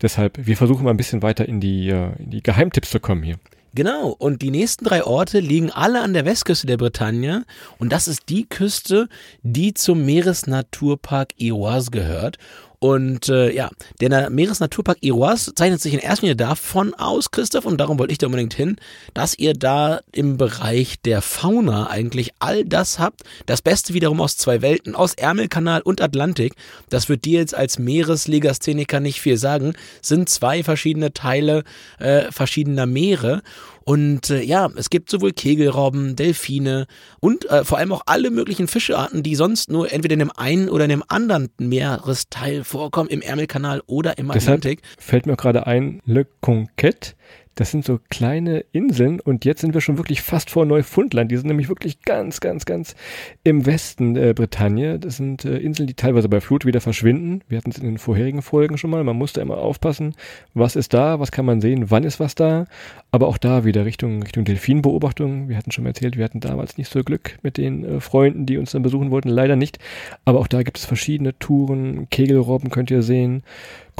Deshalb, 0.00 0.46
wir 0.46 0.56
versuchen 0.56 0.84
mal 0.84 0.90
ein 0.90 0.96
bisschen 0.96 1.22
weiter 1.22 1.46
in 1.46 1.60
die, 1.60 1.90
äh, 1.90 2.08
in 2.18 2.30
die 2.30 2.42
Geheimtipps 2.42 2.88
zu 2.88 2.98
kommen 2.98 3.22
hier. 3.22 3.36
Genau, 3.72 4.16
und 4.18 4.42
die 4.42 4.50
nächsten 4.50 4.84
drei 4.84 5.04
Orte 5.04 5.38
liegen 5.38 5.70
alle 5.70 6.00
an 6.00 6.12
der 6.12 6.24
Westküste 6.24 6.66
der 6.66 6.76
Bretagne. 6.76 7.44
Und 7.78 7.92
das 7.92 8.08
ist 8.08 8.28
die 8.28 8.48
Küste, 8.48 9.08
die 9.42 9.74
zum 9.74 10.04
Meeresnaturpark 10.04 11.34
Iroise 11.36 11.92
gehört. 11.92 12.38
Und 12.82 13.28
äh, 13.28 13.52
ja, 13.52 13.68
der 14.00 14.08
Na- 14.08 14.30
Meeresnaturpark 14.30 14.98
Iroise 15.02 15.54
zeichnet 15.54 15.82
sich 15.82 15.92
in 15.92 16.00
erster 16.00 16.22
Linie 16.22 16.36
davon 16.36 16.94
aus, 16.94 17.30
Christoph, 17.30 17.66
und 17.66 17.78
darum 17.78 17.98
wollte 17.98 18.12
ich 18.12 18.18
da 18.18 18.26
unbedingt 18.26 18.54
hin, 18.54 18.76
dass 19.12 19.38
ihr 19.38 19.52
da 19.52 20.00
im 20.12 20.38
Bereich 20.38 20.98
der 21.02 21.20
Fauna 21.20 21.90
eigentlich 21.90 22.30
all 22.38 22.64
das 22.64 22.98
habt. 22.98 23.20
Das 23.44 23.60
Beste 23.60 23.92
wiederum 23.92 24.22
aus 24.22 24.38
zwei 24.38 24.62
Welten, 24.62 24.94
aus 24.94 25.12
Ärmelkanal 25.12 25.82
und 25.82 26.00
Atlantik. 26.00 26.54
Das 26.88 27.10
wird 27.10 27.26
dir 27.26 27.40
jetzt 27.40 27.54
als 27.54 27.78
Meereslegastheniker 27.78 28.98
nicht 29.00 29.20
viel 29.20 29.36
sagen. 29.36 29.74
Sind 30.00 30.30
zwei 30.30 30.62
verschiedene 30.62 31.12
Teile 31.12 31.64
äh, 31.98 32.32
verschiedener 32.32 32.86
Meere. 32.86 33.42
Und 33.84 34.30
äh, 34.30 34.42
ja, 34.42 34.68
es 34.76 34.90
gibt 34.90 35.10
sowohl 35.10 35.32
Kegelrobben, 35.32 36.16
Delfine 36.16 36.86
und 37.20 37.48
äh, 37.50 37.64
vor 37.64 37.78
allem 37.78 37.92
auch 37.92 38.02
alle 38.06 38.30
möglichen 38.30 38.68
Fischearten, 38.68 39.22
die 39.22 39.34
sonst 39.34 39.70
nur 39.70 39.92
entweder 39.92 40.14
in 40.14 40.18
dem 40.20 40.32
einen 40.34 40.68
oder 40.68 40.84
in 40.84 40.90
dem 40.90 41.04
anderen 41.08 41.50
Meeresteil 41.58 42.64
vorkommen, 42.64 43.08
im 43.08 43.22
Ärmelkanal 43.22 43.82
oder 43.86 44.18
im 44.18 44.28
Deshalb 44.28 44.58
Atlantik. 44.58 44.82
fällt 44.98 45.26
mir 45.26 45.36
gerade 45.36 45.66
ein, 45.66 46.00
Le 46.04 46.26
Conquête. 46.42 47.14
Das 47.56 47.72
sind 47.72 47.84
so 47.84 47.98
kleine 48.08 48.64
Inseln 48.72 49.20
und 49.20 49.44
jetzt 49.44 49.60
sind 49.60 49.74
wir 49.74 49.80
schon 49.80 49.98
wirklich 49.98 50.22
fast 50.22 50.50
vor 50.50 50.64
Neufundland. 50.64 51.30
Die 51.30 51.36
sind 51.36 51.48
nämlich 51.48 51.68
wirklich 51.68 52.00
ganz, 52.02 52.40
ganz, 52.40 52.64
ganz 52.64 52.94
im 53.42 53.66
Westen 53.66 54.16
äh, 54.16 54.32
Bretagne. 54.34 54.98
Das 54.98 55.16
sind 55.16 55.44
äh, 55.44 55.58
Inseln, 55.58 55.86
die 55.86 55.94
teilweise 55.94 56.28
bei 56.28 56.40
Flut 56.40 56.64
wieder 56.64 56.80
verschwinden. 56.80 57.42
Wir 57.48 57.58
hatten 57.58 57.70
es 57.70 57.78
in 57.78 57.84
den 57.84 57.98
vorherigen 57.98 58.40
Folgen 58.40 58.78
schon 58.78 58.90
mal. 58.90 59.02
Man 59.04 59.16
musste 59.16 59.40
immer 59.40 59.58
aufpassen, 59.58 60.14
was 60.54 60.76
ist 60.76 60.94
da, 60.94 61.20
was 61.20 61.32
kann 61.32 61.44
man 61.44 61.60
sehen, 61.60 61.90
wann 61.90 62.04
ist 62.04 62.20
was 62.20 62.34
da. 62.34 62.66
Aber 63.10 63.26
auch 63.26 63.36
da 63.36 63.64
wieder 63.64 63.84
Richtung, 63.84 64.22
Richtung 64.22 64.44
Delfinbeobachtung. 64.44 65.48
Wir 65.48 65.56
hatten 65.56 65.72
schon 65.72 65.84
mal 65.84 65.90
erzählt, 65.90 66.16
wir 66.16 66.24
hatten 66.24 66.40
damals 66.40 66.78
nicht 66.78 66.90
so 66.90 67.02
Glück 67.02 67.38
mit 67.42 67.58
den 67.58 67.84
äh, 67.84 68.00
Freunden, 68.00 68.46
die 68.46 68.58
uns 68.58 68.70
dann 68.70 68.82
besuchen 68.82 69.10
wollten. 69.10 69.28
Leider 69.28 69.56
nicht. 69.56 69.78
Aber 70.24 70.38
auch 70.38 70.46
da 70.46 70.62
gibt 70.62 70.78
es 70.78 70.86
verschiedene 70.86 71.38
Touren. 71.38 72.08
Kegelrobben 72.10 72.70
könnt 72.70 72.90
ihr 72.90 73.02
sehen. 73.02 73.42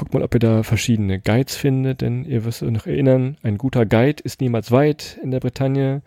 Guckt 0.00 0.14
mal, 0.14 0.22
ob 0.22 0.32
ihr 0.32 0.40
da 0.40 0.62
verschiedene 0.62 1.20
Guides 1.20 1.56
findet, 1.56 2.00
denn 2.00 2.24
ihr 2.24 2.46
wisst 2.46 2.62
euch 2.62 2.70
noch 2.70 2.86
erinnern, 2.86 3.36
ein 3.42 3.58
guter 3.58 3.84
Guide 3.84 4.22
ist 4.22 4.40
niemals 4.40 4.70
weit 4.70 5.20
in 5.22 5.30
der 5.30 5.40
Bretagne. 5.40 6.00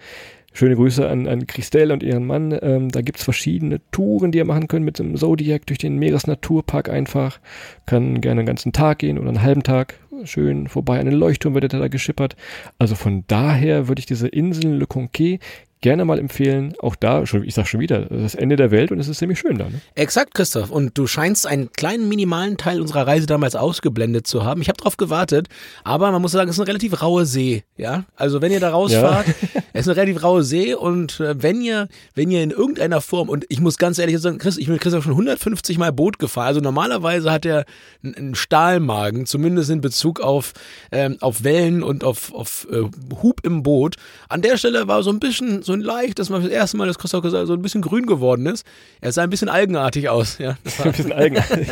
Schöne 0.51 0.75
Grüße 0.75 1.07
an, 1.07 1.27
an 1.27 1.45
Christelle 1.45 1.93
und 1.93 2.01
ihren 2.01 2.25
Mann. 2.25 2.57
Ähm, 2.59 2.89
da 2.89 3.01
gibt's 3.01 3.23
verschiedene 3.23 3.81
Touren, 3.91 4.31
die 4.31 4.39
ihr 4.39 4.45
machen 4.45 4.67
könnt 4.67 4.83
mit 4.83 4.97
dem 4.97 5.15
Zodiac 5.15 5.67
durch 5.67 5.77
den 5.77 6.00
Meeresnaturpark 6.00 6.89
einfach. 6.89 7.39
Kann 7.85 8.19
gerne 8.19 8.39
einen 8.39 8.47
ganzen 8.47 8.73
Tag 8.73 8.97
gehen 8.97 9.19
oder 9.19 9.29
einen 9.29 9.43
halben 9.43 9.62
Tag. 9.62 10.00
Schön 10.23 10.67
vorbei 10.69 11.00
an 11.00 11.05
den 11.05 11.13
Leuchtturm 11.13 11.53
wird 11.53 11.71
er 11.71 11.79
da 11.79 11.88
geschippert. 11.88 12.35
Also 12.79 12.95
von 12.95 13.25
daher 13.27 13.89
würde 13.89 14.00
ich 14.00 14.07
diese 14.07 14.27
Insel 14.27 14.71
Le 14.71 14.88
Conquet 14.88 15.39
gerne 15.83 16.03
mal 16.05 16.17
empfehlen. 16.17 16.73
Auch 16.79 16.95
da, 16.95 17.27
schon, 17.27 17.43
ich 17.43 17.53
sag 17.53 17.67
schon 17.67 17.79
wieder, 17.79 18.01
das 18.05 18.33
Ende 18.33 18.55
der 18.55 18.71
Welt 18.71 18.91
und 18.91 18.99
es 18.99 19.07
ist 19.07 19.19
ziemlich 19.19 19.37
schön 19.37 19.59
da. 19.59 19.65
Ne? 19.65 19.79
Exakt, 19.93 20.33
Christoph. 20.33 20.71
Und 20.71 20.97
du 20.97 21.05
scheinst 21.05 21.45
einen 21.45 21.71
kleinen 21.73 22.09
minimalen 22.09 22.57
Teil 22.57 22.81
unserer 22.81 23.05
Reise 23.05 23.27
damals 23.27 23.55
ausgeblendet 23.55 24.25
zu 24.25 24.43
haben. 24.43 24.61
Ich 24.63 24.69
habe 24.69 24.77
drauf 24.77 24.97
gewartet, 24.97 25.47
aber 25.83 26.11
man 26.11 26.21
muss 26.23 26.31
sagen, 26.31 26.49
es 26.49 26.55
ist 26.55 26.59
eine 26.61 26.69
relativ 26.69 27.01
raue 27.03 27.27
See. 27.27 27.63
Ja, 27.77 28.05
also 28.15 28.41
wenn 28.41 28.51
ihr 28.51 28.59
da 28.59 28.71
rausfahrt, 28.71 29.27
es 29.73 29.81
ist 29.81 29.87
eine 29.89 29.97
relativ 29.97 30.23
raue 30.23 30.43
See 30.43 30.73
und 30.73 31.19
äh, 31.19 31.35
wenn 31.43 31.61
ihr, 31.61 31.87
wenn 32.15 32.31
ihr 32.31 32.41
in 32.41 32.49
irgendeiner 32.51 33.01
Form 33.01 33.29
und 33.29 33.45
ich 33.49 33.59
muss 33.59 33.77
ganz 33.77 33.99
ehrlich 33.99 34.17
sagen, 34.19 34.39
Chris, 34.39 34.57
ich 34.57 34.65
bin 34.65 34.73
mit 34.73 34.81
Christoph 34.81 35.03
schon 35.03 35.11
150 35.13 35.77
Mal 35.77 35.91
Boot 35.91 36.17
gefahren. 36.17 36.47
Also 36.47 36.61
normalerweise 36.61 37.31
hat 37.31 37.45
er 37.45 37.65
einen- 38.03 38.15
einen 38.15 38.35
Stahlmagen, 38.35 39.25
zumindest 39.25 39.69
in 39.69 39.81
Bezug 39.81 40.21
auf 40.21 40.53
ähm, 40.91 41.17
auf 41.19 41.43
Wellen 41.43 41.83
und 41.83 42.03
auf 42.05 42.33
auf 42.33 42.65
äh, 42.71 42.83
Hub 43.21 43.41
im 43.43 43.63
Boot. 43.63 43.97
An 44.29 44.41
der 44.41 44.57
Stelle 44.57 44.87
war 44.87 45.03
so 45.03 45.09
ein 45.09 45.19
bisschen 45.19 45.61
so 45.61 45.73
ein 45.74 45.82
leicht, 45.82 46.20
dass 46.20 46.30
man 46.30 46.44
das 46.44 46.51
erste 46.51 46.77
Mal, 46.77 46.88
dass 46.88 47.00
Christoph 47.00 47.25
so 47.25 47.53
ein 47.53 47.62
bisschen 47.62 47.82
grün 47.82 48.06
geworden 48.06 48.46
ist. 48.46 48.65
Er 49.01 49.12
sah 49.12 49.24
ein 49.24 49.30
bisschen 49.30 49.50
algenartig 49.50 50.10
aus. 50.10 50.38
Ja, 50.38 50.58
Ein 50.84 50.92
bisschen 50.92 51.12
eigenartig. 51.12 51.68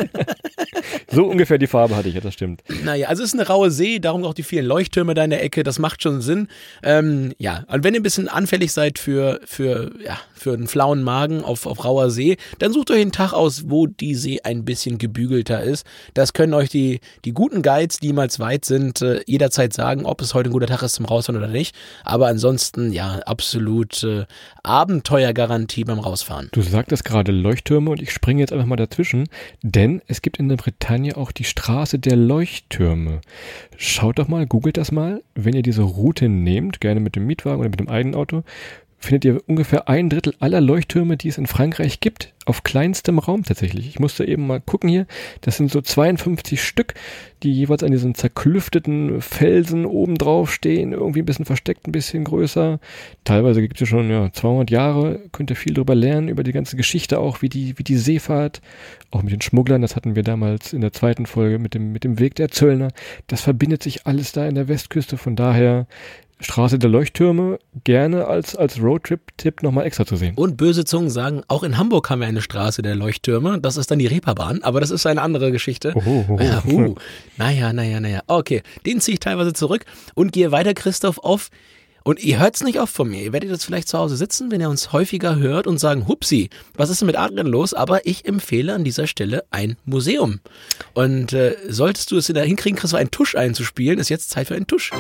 so 1.12 1.26
ungefähr 1.26 1.58
die 1.58 1.68
Farbe 1.68 1.96
hatte 1.96 2.10
ich, 2.10 2.16
ja, 2.16 2.22
das 2.22 2.34
stimmt. 2.34 2.64
naja, 2.84 3.08
also 3.08 3.22
es 3.24 3.34
ist 3.34 3.40
eine 3.40 3.48
raue 3.48 3.70
See, 3.70 4.00
darum 4.00 4.24
auch 4.24 4.34
die 4.34 4.44
vielen 4.44 4.66
Leuchttürme 4.66 5.14
da 5.14 5.24
in 5.24 5.30
der 5.30 5.44
Ecke, 5.44 5.64
das 5.64 5.80
macht 5.80 6.02
schon 6.02 6.22
Sinn. 6.22 6.48
Ähm, 6.84 7.34
ja, 7.38 7.64
und 7.68 7.84
wenn 7.84 7.92
wenn 7.92 7.96
ihr 7.96 8.00
ein 8.00 8.04
bisschen 8.04 8.30
anfällig 8.30 8.72
seid 8.72 9.00
für, 9.00 9.42
für, 9.44 9.92
ja, 10.02 10.18
für 10.34 10.54
einen 10.54 10.70
flauen 10.70 11.04
Magen 11.04 11.44
auf, 11.44 11.66
auf 11.66 11.84
rauer 11.84 12.10
See, 12.10 12.38
dann 12.58 12.72
sucht 12.72 12.90
euch 12.90 13.02
einen 13.02 13.12
Tag 13.12 13.34
aus, 13.34 13.64
wo 13.68 13.86
die 13.86 14.16
See 14.16 14.40
ein 14.46 14.64
bisschen 14.64 14.98
gebügelter 14.98 15.62
ist. 15.62 15.86
Das 16.14 16.32
können 16.32 16.54
euch 16.54 16.70
die, 16.70 17.02
die 17.26 17.34
guten 17.34 17.64
Guides, 17.64 18.00
die 18.00 18.14
mal 18.14 18.30
weit 18.38 18.64
sind, 18.64 19.02
äh, 19.02 19.22
jederzeit 19.28 19.74
sagen, 19.74 20.06
ob 20.06 20.22
es 20.22 20.34
heute 20.34 20.50
ein 20.50 20.54
guter 20.54 20.68
Tag 20.68 20.84
ist 20.84 20.94
zum 20.94 21.06
Rausfahren 21.06 21.38
oder 21.42 21.52
nicht. 21.52 21.76
Aber 22.06 22.28
ansonsten, 22.28 22.94
ja, 22.94 23.20
absolut 23.26 23.91
äh, 24.04 24.26
Abenteuergarantie 24.64 25.84
beim 25.84 26.00
Rausfahren. 26.00 26.50
Du 26.52 26.62
sagtest 26.62 27.06
gerade 27.06 27.32
Leuchttürme 27.32 27.92
und 27.92 28.02
ich 28.02 28.12
springe 28.12 28.42
jetzt 28.42 28.54
einfach 28.54 28.66
mal 28.66 28.76
dazwischen, 28.76 29.28
denn 29.62 30.02
es 30.08 30.22
gibt 30.22 30.38
in 30.38 30.50
der 30.50 30.58
Bretagne 30.58 31.18
auch 31.18 31.32
die 31.32 31.44
Straße 31.44 32.00
der 32.00 32.16
Leuchttürme. 32.16 33.22
Schaut 33.78 34.20
doch 34.20 34.28
mal, 34.28 34.46
googelt 34.46 34.78
das 34.78 34.92
mal, 34.92 35.24
wenn 35.36 35.56
ihr 35.56 35.64
diese 35.64 35.84
Route 35.84 36.30
nehmt, 36.30 36.82
gerne 36.82 37.00
mit 37.00 37.16
dem 37.16 37.26
Mietwagen 37.26 37.60
oder 37.60 37.70
mit 37.70 37.80
dem 37.80 37.90
eigenen 37.90 38.16
Auto, 38.16 38.44
findet 39.02 39.26
ihr 39.26 39.42
ungefähr 39.48 39.90
ein 39.90 40.10
Drittel 40.10 40.36
aller 40.40 40.62
Leuchttürme, 40.62 41.18
die 41.18 41.28
es 41.28 41.38
in 41.38 41.48
Frankreich 41.48 42.00
gibt, 42.00 42.34
auf 42.46 42.64
kleinstem 42.64 43.20
Raum 43.20 43.44
tatsächlich. 43.44 43.88
Ich 43.88 44.00
musste 44.00 44.26
eben 44.26 44.48
mal 44.48 44.62
gucken 44.62 44.90
hier, 44.90 45.06
das 45.42 45.58
sind 45.58 45.72
so 45.72 45.82
52 45.82 46.64
Stück, 46.64 46.94
die 47.44 47.52
jeweils 47.52 47.84
an 47.84 47.92
diesen 47.92 48.16
zerklüfteten 48.16 49.22
Felsen 49.22 49.86
oben 49.86 50.16
drauf 50.16 50.52
stehen, 50.54 50.92
irgendwie 50.92 51.22
ein 51.22 51.26
bisschen 51.26 51.46
versteckt, 51.46 51.88
ein 51.88 51.92
bisschen 51.92 52.24
größer. 52.24 52.80
Teilweise 53.24 53.62
gibt 53.62 53.82
es 53.82 53.90
schon 53.90 54.10
ja, 54.10 54.32
200 54.32 54.72
Jahre, 54.72 55.20
könnt 55.32 55.50
ihr 55.50 55.56
viel 55.56 55.74
darüber 55.74 55.96
lernen, 55.96 56.30
über 56.30 56.44
die 56.44 56.52
ganze 56.52 56.78
Geschichte 56.78 57.20
auch, 57.20 57.42
wie 57.42 57.50
die, 57.50 57.78
wie 57.78 57.84
die 57.84 57.98
Seefahrt, 57.98 58.62
auch 59.12 59.24
mit 59.24 59.34
den 59.34 59.42
Schmugglern, 59.42 59.82
das 59.82 59.96
hatten 59.96 60.16
wir 60.16 60.24
damals 60.24 60.74
in 60.74 60.82
der 60.82 60.94
zweiten 60.94 61.26
Folge 61.26 61.60
mit 61.60 61.74
dem, 61.74 61.92
mit 61.92 62.04
dem 62.04 62.20
Weg 62.20 62.36
der 62.36 62.50
Zöllner. 62.50 62.90
Das 63.28 63.42
verbindet 63.42 63.84
sich 63.84 64.08
alles 64.08 64.32
da 64.32 64.48
in 64.48 64.56
der 64.56 64.68
Westküste, 64.68 65.18
von 65.18 65.36
daher 65.36 65.88
Straße 66.42 66.80
der 66.80 66.90
Leuchttürme 66.90 67.60
gerne 67.84 68.28
als, 68.28 68.56
als 68.56 68.82
Roadtrip-Tipp 68.82 69.64
nochmal 69.64 69.86
extra 69.86 70.06
zu 70.06 70.16
sehen. 70.16 70.36
Und 70.36 70.58
böse 70.58 70.86
Zungen 70.86 71.10
sagen, 71.10 71.44
auch 71.48 71.64
in 71.64 71.78
Hamburg 71.78 72.10
haben 72.10 72.22
wir 72.22 72.28
eine 72.28 72.42
Straße 72.42 72.82
der 72.82 72.96
Leuchttürme. 72.96 73.60
Das 73.62 73.78
ist 73.78 73.92
dann 73.92 74.00
die 74.00 74.08
Reeperbahn, 74.08 74.64
aber 74.64 74.80
das 74.82 74.92
ist 74.92 75.06
eine 75.06 75.22
andere 75.22 75.52
Geschichte. 75.52 75.94
Oh, 75.96 76.02
oh, 76.06 76.26
oh. 76.30 76.40
Ja, 76.40 76.64
uh. 76.66 76.96
Naja, 77.38 77.74
naja, 77.74 78.00
naja. 78.00 78.22
Okay, 78.28 78.64
den 78.86 79.00
ziehe 79.00 79.14
ich 79.14 79.20
teilweise 79.20 79.54
zurück 79.54 79.86
und 80.16 80.32
gehe 80.32 80.52
weiter, 80.52 80.74
Christoph, 80.74 81.20
auf. 81.20 81.50
Und 82.04 82.24
ihr 82.24 82.40
hört 82.40 82.56
es 82.56 82.64
nicht 82.64 82.80
oft 82.80 82.94
von 82.94 83.10
mir. 83.10 83.22
Ihr 83.22 83.34
werdet 83.34 83.52
jetzt 83.52 83.66
vielleicht 83.66 83.88
zu 83.88 83.98
Hause 83.98 84.16
sitzen, 84.18 84.50
wenn 84.50 84.60
ihr 84.60 84.70
uns 84.70 84.92
häufiger 84.92 85.36
hört 85.36 85.68
und 85.68 85.80
sagen, 85.80 86.08
hupsi, 86.08 86.50
was 86.76 86.90
ist 86.90 87.02
denn 87.02 87.06
mit 87.06 87.16
Adrian 87.16 87.46
los? 87.46 87.76
Aber 87.76 88.08
ich 88.08 88.26
empfehle 88.26 88.74
an 88.74 88.84
dieser 88.84 89.06
Stelle 89.06 89.44
ein 89.52 89.78
Museum. 89.86 90.40
Und 90.96 91.34
äh, 91.34 91.56
solltest 91.70 92.10
du 92.10 92.18
es 92.18 92.26
hinkriegen, 92.26 92.80
Christoph, 92.80 93.00
einen 93.00 93.12
Tusch 93.12 93.36
einzuspielen, 93.36 94.00
ist 94.00 94.10
jetzt 94.10 94.32
Zeit 94.32 94.48
für 94.48 94.56
einen 94.56 94.68
Tusch. 94.68 94.92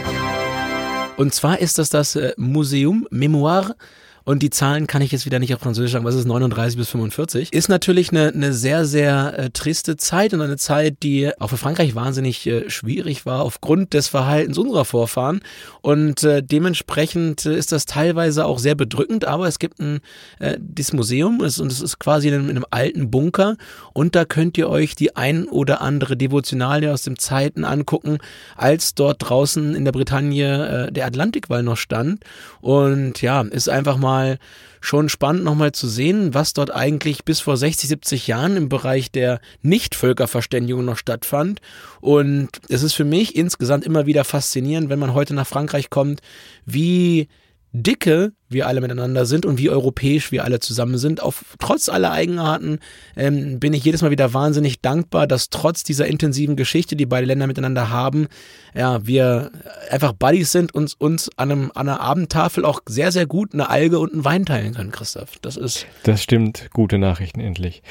Und 1.21 1.35
zwar 1.35 1.59
ist 1.59 1.77
das 1.77 1.89
das 1.89 2.15
äh, 2.15 2.33
Museum 2.35 3.07
Mémoire 3.11 3.75
und 4.23 4.43
die 4.43 4.49
Zahlen 4.49 4.87
kann 4.87 5.01
ich 5.01 5.11
jetzt 5.11 5.25
wieder 5.25 5.39
nicht 5.39 5.53
auf 5.53 5.61
Französisch 5.61 5.93
sagen, 5.93 6.05
was 6.05 6.15
ist 6.15 6.25
39 6.25 6.77
bis 6.77 6.89
45, 6.89 7.53
ist 7.53 7.69
natürlich 7.69 8.11
eine, 8.11 8.27
eine 8.29 8.53
sehr, 8.53 8.85
sehr 8.85 9.37
äh, 9.37 9.49
triste 9.49 9.97
Zeit 9.97 10.33
und 10.33 10.41
eine 10.41 10.57
Zeit, 10.57 10.97
die 11.03 11.31
auch 11.39 11.49
für 11.49 11.57
Frankreich 11.57 11.95
wahnsinnig 11.95 12.45
äh, 12.45 12.69
schwierig 12.69 13.25
war 13.25 13.41
aufgrund 13.41 13.93
des 13.93 14.07
Verhaltens 14.07 14.57
unserer 14.57 14.85
Vorfahren. 14.85 15.41
Und 15.81 16.23
äh, 16.23 16.43
dementsprechend 16.43 17.45
ist 17.45 17.71
das 17.71 17.85
teilweise 17.85 18.45
auch 18.45 18.59
sehr 18.59 18.75
bedrückend, 18.75 19.25
aber 19.25 19.47
es 19.47 19.57
gibt 19.57 19.79
ein, 19.79 20.01
äh, 20.39 20.57
dieses 20.59 20.93
Museum 20.93 21.43
ist, 21.43 21.59
und 21.59 21.71
es 21.71 21.81
ist 21.81 21.99
quasi 21.99 22.27
in 22.27 22.35
einem, 22.35 22.49
in 22.49 22.57
einem 22.57 22.65
alten 22.69 23.09
Bunker. 23.09 23.57
Und 23.93 24.15
da 24.15 24.25
könnt 24.25 24.57
ihr 24.57 24.69
euch 24.69 24.95
die 24.95 25.15
ein 25.15 25.45
oder 25.45 25.81
andere 25.81 26.15
Devotionalie 26.15 26.93
aus 26.93 27.01
den 27.01 27.17
Zeiten 27.17 27.63
angucken, 27.63 28.19
als 28.55 28.93
dort 28.93 29.17
draußen 29.19 29.73
in 29.73 29.83
der 29.83 29.91
Bretagne 29.91 30.87
äh, 30.87 30.91
der 30.91 31.07
Atlantikwall 31.07 31.63
noch 31.63 31.77
stand. 31.77 32.23
Und 32.61 33.21
ja, 33.21 33.41
ist 33.41 33.67
einfach 33.67 33.97
mal 33.97 34.10
mal 34.11 34.37
schon 34.81 35.09
spannend 35.09 35.43
nochmal 35.43 35.71
zu 35.71 35.87
sehen, 35.87 36.33
was 36.33 36.53
dort 36.53 36.73
eigentlich 36.73 37.23
bis 37.23 37.39
vor 37.39 37.55
60, 37.55 37.87
70 37.87 38.27
Jahren 38.27 38.57
im 38.57 38.67
Bereich 38.67 39.11
der 39.11 39.39
Nicht-Völkerverständigung 39.61 40.83
noch 40.83 40.97
stattfand. 40.97 41.61
Und 42.01 42.49
es 42.67 42.83
ist 42.83 42.93
für 42.93 43.05
mich 43.05 43.35
insgesamt 43.35 43.85
immer 43.85 44.05
wieder 44.05 44.23
faszinierend, 44.23 44.89
wenn 44.89 44.99
man 44.99 45.13
heute 45.13 45.33
nach 45.33 45.47
Frankreich 45.47 45.89
kommt, 45.89 46.21
wie 46.65 47.27
dicke 47.73 48.33
wir 48.49 48.67
alle 48.67 48.81
miteinander 48.81 49.25
sind 49.25 49.45
und 49.45 49.57
wie 49.57 49.69
europäisch 49.69 50.31
wir 50.31 50.43
alle 50.43 50.59
zusammen 50.59 50.97
sind. 50.97 51.23
Auf, 51.23 51.55
trotz 51.59 51.87
aller 51.87 52.11
Eigenarten 52.11 52.79
ähm, 53.15 53.59
bin 53.59 53.73
ich 53.73 53.85
jedes 53.85 54.01
Mal 54.01 54.11
wieder 54.11 54.33
wahnsinnig 54.33 54.81
dankbar, 54.81 55.25
dass 55.25 55.49
trotz 55.49 55.83
dieser 55.83 56.07
intensiven 56.07 56.57
Geschichte, 56.57 56.97
die 56.97 57.05
beide 57.05 57.27
Länder 57.27 57.47
miteinander 57.47 57.89
haben, 57.89 58.27
ja, 58.75 59.05
wir 59.07 59.51
einfach 59.89 60.11
Buddies 60.11 60.51
sind 60.51 60.73
und 60.73 60.99
uns 60.99 61.29
an, 61.37 61.51
einem, 61.51 61.71
an 61.73 61.87
einer 61.87 62.01
Abendtafel 62.01 62.65
auch 62.65 62.81
sehr, 62.85 63.13
sehr 63.13 63.25
gut 63.25 63.53
eine 63.53 63.69
Alge 63.69 63.99
und 63.99 64.11
einen 64.11 64.25
Wein 64.25 64.45
teilen 64.45 64.73
können, 64.73 64.91
Christoph. 64.91 65.39
Das 65.41 65.55
ist. 65.55 65.85
Das 66.03 66.21
stimmt. 66.21 66.69
Gute 66.73 66.97
Nachrichten 66.97 67.39
endlich. 67.39 67.83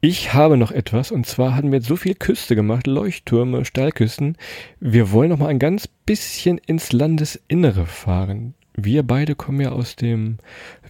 Ich 0.00 0.32
habe 0.34 0.56
noch 0.56 0.72
etwas 0.72 1.12
und 1.12 1.26
zwar 1.26 1.54
hatten 1.54 1.70
wir 1.70 1.78
jetzt 1.78 1.88
so 1.88 1.96
viel 1.96 2.14
Küste 2.14 2.56
gemacht, 2.56 2.86
Leuchttürme, 2.86 3.64
Steilküsten. 3.64 4.36
Wir 4.80 5.12
wollen 5.12 5.30
noch 5.30 5.38
mal 5.38 5.48
ein 5.48 5.58
ganz 5.58 5.88
bisschen 6.06 6.58
ins 6.58 6.92
Landesinnere 6.92 7.86
fahren 7.86 8.54
wir 8.84 9.02
beide 9.02 9.34
kommen 9.34 9.60
ja 9.60 9.72
aus 9.72 9.96
dem 9.96 10.38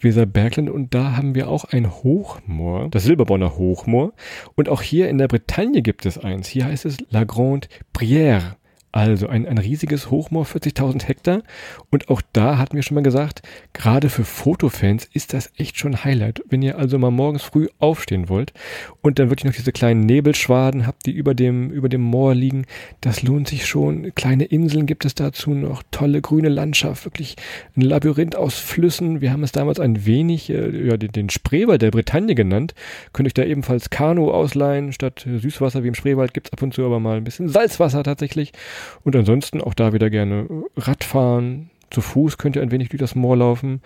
Weserbergland 0.01 0.69
und 0.69 0.95
da 0.95 1.17
haben 1.17 1.35
wir 1.35 1.49
auch 1.49 1.65
ein 1.65 1.91
Hochmoor, 1.91 2.89
das 2.91 3.05
Silberbonner 3.05 3.57
Hochmoor. 3.57 4.13
Und 4.55 4.69
auch 4.69 4.83
hier 4.83 5.09
in 5.09 5.19
der 5.19 5.29
Bretagne 5.29 5.81
gibt 5.81 6.05
es 6.05 6.19
eins. 6.19 6.49
Hier 6.49 6.67
heißt 6.67 6.85
es 6.85 6.99
La 7.11 7.25
Grande 7.25 7.69
Brière. 7.95 8.58
Also 8.91 9.29
ein, 9.29 9.47
ein 9.47 9.59
riesiges 9.59 10.11
Hochmoor, 10.11 10.45
40.000 10.45 11.07
Hektar. 11.07 11.43
Und 11.91 12.09
auch 12.09 12.23
da 12.33 12.57
hatten 12.57 12.75
wir 12.75 12.83
schon 12.83 12.95
mal 12.95 13.03
gesagt, 13.03 13.43
gerade 13.75 14.09
für 14.09 14.25
Fotofans 14.25 15.07
ist 15.13 15.35
das 15.35 15.53
echt 15.59 15.79
schon 15.79 16.05
Highlight. 16.05 16.43
Wenn 16.49 16.63
ihr 16.63 16.79
also 16.79 16.99
mal 16.99 17.11
morgens 17.11 17.43
früh 17.43 17.69
aufstehen 17.79 18.31
wollt 18.31 18.55
und 19.03 19.19
dann 19.19 19.29
wirklich 19.29 19.45
noch 19.45 19.57
diese 19.57 19.73
kleinen 19.73 20.01
Nebelschwaden 20.01 20.87
habt, 20.87 21.05
die 21.05 21.13
über 21.13 21.35
dem, 21.35 21.71
über 21.71 21.91
dem 21.91 22.01
Moor 22.01 22.35
liegen, 22.35 22.65
das 23.03 23.23
lohnt 23.23 23.49
sich 23.49 23.67
schon. 23.67 24.15
Kleine 24.15 24.45
Inseln 24.45 24.87
gibt 24.87 25.05
es 25.05 25.15
dazu 25.15 25.51
noch, 25.51 25.83
tolle 25.91 26.23
grüne 26.23 26.49
Landschaft, 26.49 27.05
wirklich 27.05 27.37
ein 27.77 27.83
Labyrinth 27.83 28.37
aus 28.37 28.59
Flüssen. 28.59 29.21
Wir 29.21 29.33
haben 29.33 29.43
es 29.43 29.53
damals 29.53 29.81
ein 29.81 30.07
wenig, 30.07 30.49
äh, 30.49 30.89
ja, 30.89 30.97
den, 30.97 31.13
den 31.13 31.29
Spreewald 31.29 31.83
der 31.83 31.91
Bretagne 31.91 32.35
genannt. 32.35 32.75
Könnt 33.13 33.27
euch 33.27 33.35
da 33.35 33.45
ebenfalls 33.45 33.91
Kanu 33.91 34.31
ausleihen. 34.31 34.93
Statt 34.93 35.27
Süßwasser 35.29 35.85
wie 35.85 35.89
im 35.89 35.95
Spreewald 35.95 36.33
gibt 36.33 36.49
es 36.49 36.53
ab 36.55 36.63
und 36.63 36.73
zu 36.73 36.87
aber 36.87 37.01
mal 37.01 37.19
ein 37.19 37.25
bisschen 37.25 37.49
Salzwasser 37.49 38.03
tatsächlich. 38.03 38.53
Und 39.05 39.17
ansonsten 39.17 39.61
auch 39.61 39.75
da 39.75 39.93
wieder 39.93 40.11
gerne 40.11 40.47
Radfahren, 40.77 41.71
zu 41.91 42.01
Fuß 42.01 42.39
könnt 42.39 42.57
ihr 42.57 42.63
ein 42.63 42.71
wenig 42.71 42.91
durch 42.91 43.01
das 43.01 43.15
Moor 43.15 43.37
laufen. 43.37 43.81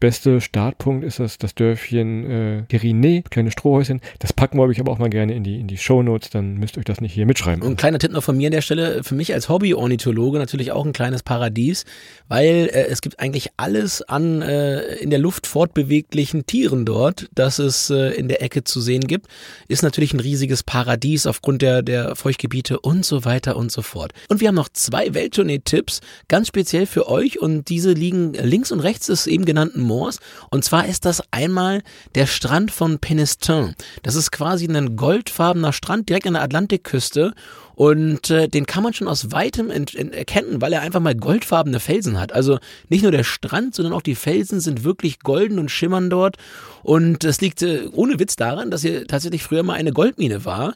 Beste 0.00 0.40
Startpunkt 0.40 1.04
ist 1.04 1.18
das, 1.18 1.38
das 1.38 1.54
Dörfchen 1.54 2.30
äh, 2.30 2.62
Geriné, 2.68 3.22
kleine 3.28 3.50
Strohhäuschen. 3.50 4.00
Das 4.20 4.32
packen 4.32 4.58
wir 4.58 4.80
aber 4.80 4.92
auch 4.92 4.98
mal 4.98 5.10
gerne 5.10 5.34
in 5.34 5.42
die, 5.42 5.58
in 5.58 5.66
die 5.66 5.76
Shownotes, 5.76 6.30
dann 6.30 6.54
müsst 6.54 6.76
ihr 6.76 6.80
euch 6.80 6.84
das 6.84 7.00
nicht 7.00 7.12
hier 7.12 7.26
mitschreiben. 7.26 7.62
Und 7.62 7.72
ein 7.72 7.76
kleiner 7.76 7.98
Tipp 7.98 8.12
noch 8.12 8.22
von 8.22 8.36
mir 8.36 8.48
an 8.48 8.52
der 8.52 8.60
Stelle, 8.60 9.02
für 9.02 9.14
mich 9.14 9.34
als 9.34 9.48
Hobby-Ornithologe 9.48 10.38
natürlich 10.38 10.70
auch 10.72 10.86
ein 10.86 10.92
kleines 10.92 11.22
Paradies, 11.22 11.84
weil 12.28 12.70
äh, 12.72 12.86
es 12.86 13.00
gibt 13.00 13.18
eigentlich 13.18 13.48
alles 13.56 14.02
an 14.02 14.42
äh, 14.42 14.94
in 14.96 15.10
der 15.10 15.18
Luft 15.18 15.46
fortbeweglichen 15.46 16.46
Tieren 16.46 16.84
dort, 16.84 17.28
das 17.34 17.58
es 17.58 17.90
äh, 17.90 18.10
in 18.10 18.28
der 18.28 18.42
Ecke 18.42 18.62
zu 18.64 18.80
sehen 18.80 19.06
gibt. 19.06 19.26
Ist 19.66 19.82
natürlich 19.82 20.12
ein 20.14 20.20
riesiges 20.20 20.62
Paradies 20.62 21.26
aufgrund 21.26 21.62
der, 21.62 21.82
der 21.82 22.14
Feuchtgebiete 22.14 22.78
und 22.80 23.04
so 23.04 23.24
weiter 23.24 23.56
und 23.56 23.72
so 23.72 23.82
fort. 23.82 24.12
Und 24.28 24.40
wir 24.40 24.48
haben 24.48 24.54
noch 24.54 24.68
zwei 24.68 25.14
Welttournee-Tipps, 25.14 26.00
ganz 26.28 26.48
speziell 26.48 26.86
für 26.86 27.08
euch 27.08 27.40
und 27.40 27.47
und 27.48 27.68
diese 27.68 27.92
liegen 27.92 28.34
links 28.34 28.70
und 28.70 28.80
rechts 28.80 29.06
des 29.06 29.26
eben 29.26 29.44
genannten 29.44 29.80
Moors. 29.80 30.20
Und 30.50 30.64
zwar 30.64 30.86
ist 30.86 31.04
das 31.04 31.22
einmal 31.30 31.82
der 32.14 32.26
Strand 32.26 32.70
von 32.70 32.98
Penestin. 32.98 33.74
Das 34.02 34.14
ist 34.14 34.30
quasi 34.30 34.66
ein 34.66 34.96
goldfarbener 34.96 35.72
Strand 35.72 36.08
direkt 36.08 36.26
an 36.26 36.34
der 36.34 36.42
Atlantikküste. 36.42 37.32
Und 37.74 38.30
äh, 38.30 38.48
den 38.48 38.66
kann 38.66 38.82
man 38.82 38.92
schon 38.92 39.08
aus 39.08 39.30
weitem 39.30 39.70
erkennen, 39.70 40.60
weil 40.60 40.72
er 40.72 40.82
einfach 40.82 41.00
mal 41.00 41.14
goldfarbene 41.14 41.80
Felsen 41.80 42.20
hat. 42.20 42.32
Also 42.32 42.58
nicht 42.88 43.02
nur 43.02 43.12
der 43.12 43.24
Strand, 43.24 43.74
sondern 43.74 43.94
auch 43.94 44.02
die 44.02 44.16
Felsen 44.16 44.60
sind 44.60 44.84
wirklich 44.84 45.20
golden 45.20 45.58
und 45.58 45.70
schimmern 45.70 46.10
dort. 46.10 46.36
Und 46.82 47.24
das 47.24 47.40
liegt 47.40 47.62
äh, 47.62 47.88
ohne 47.92 48.18
Witz 48.18 48.36
daran, 48.36 48.70
dass 48.70 48.82
hier 48.82 49.06
tatsächlich 49.06 49.42
früher 49.42 49.62
mal 49.62 49.74
eine 49.74 49.92
Goldmine 49.92 50.44
war. 50.44 50.74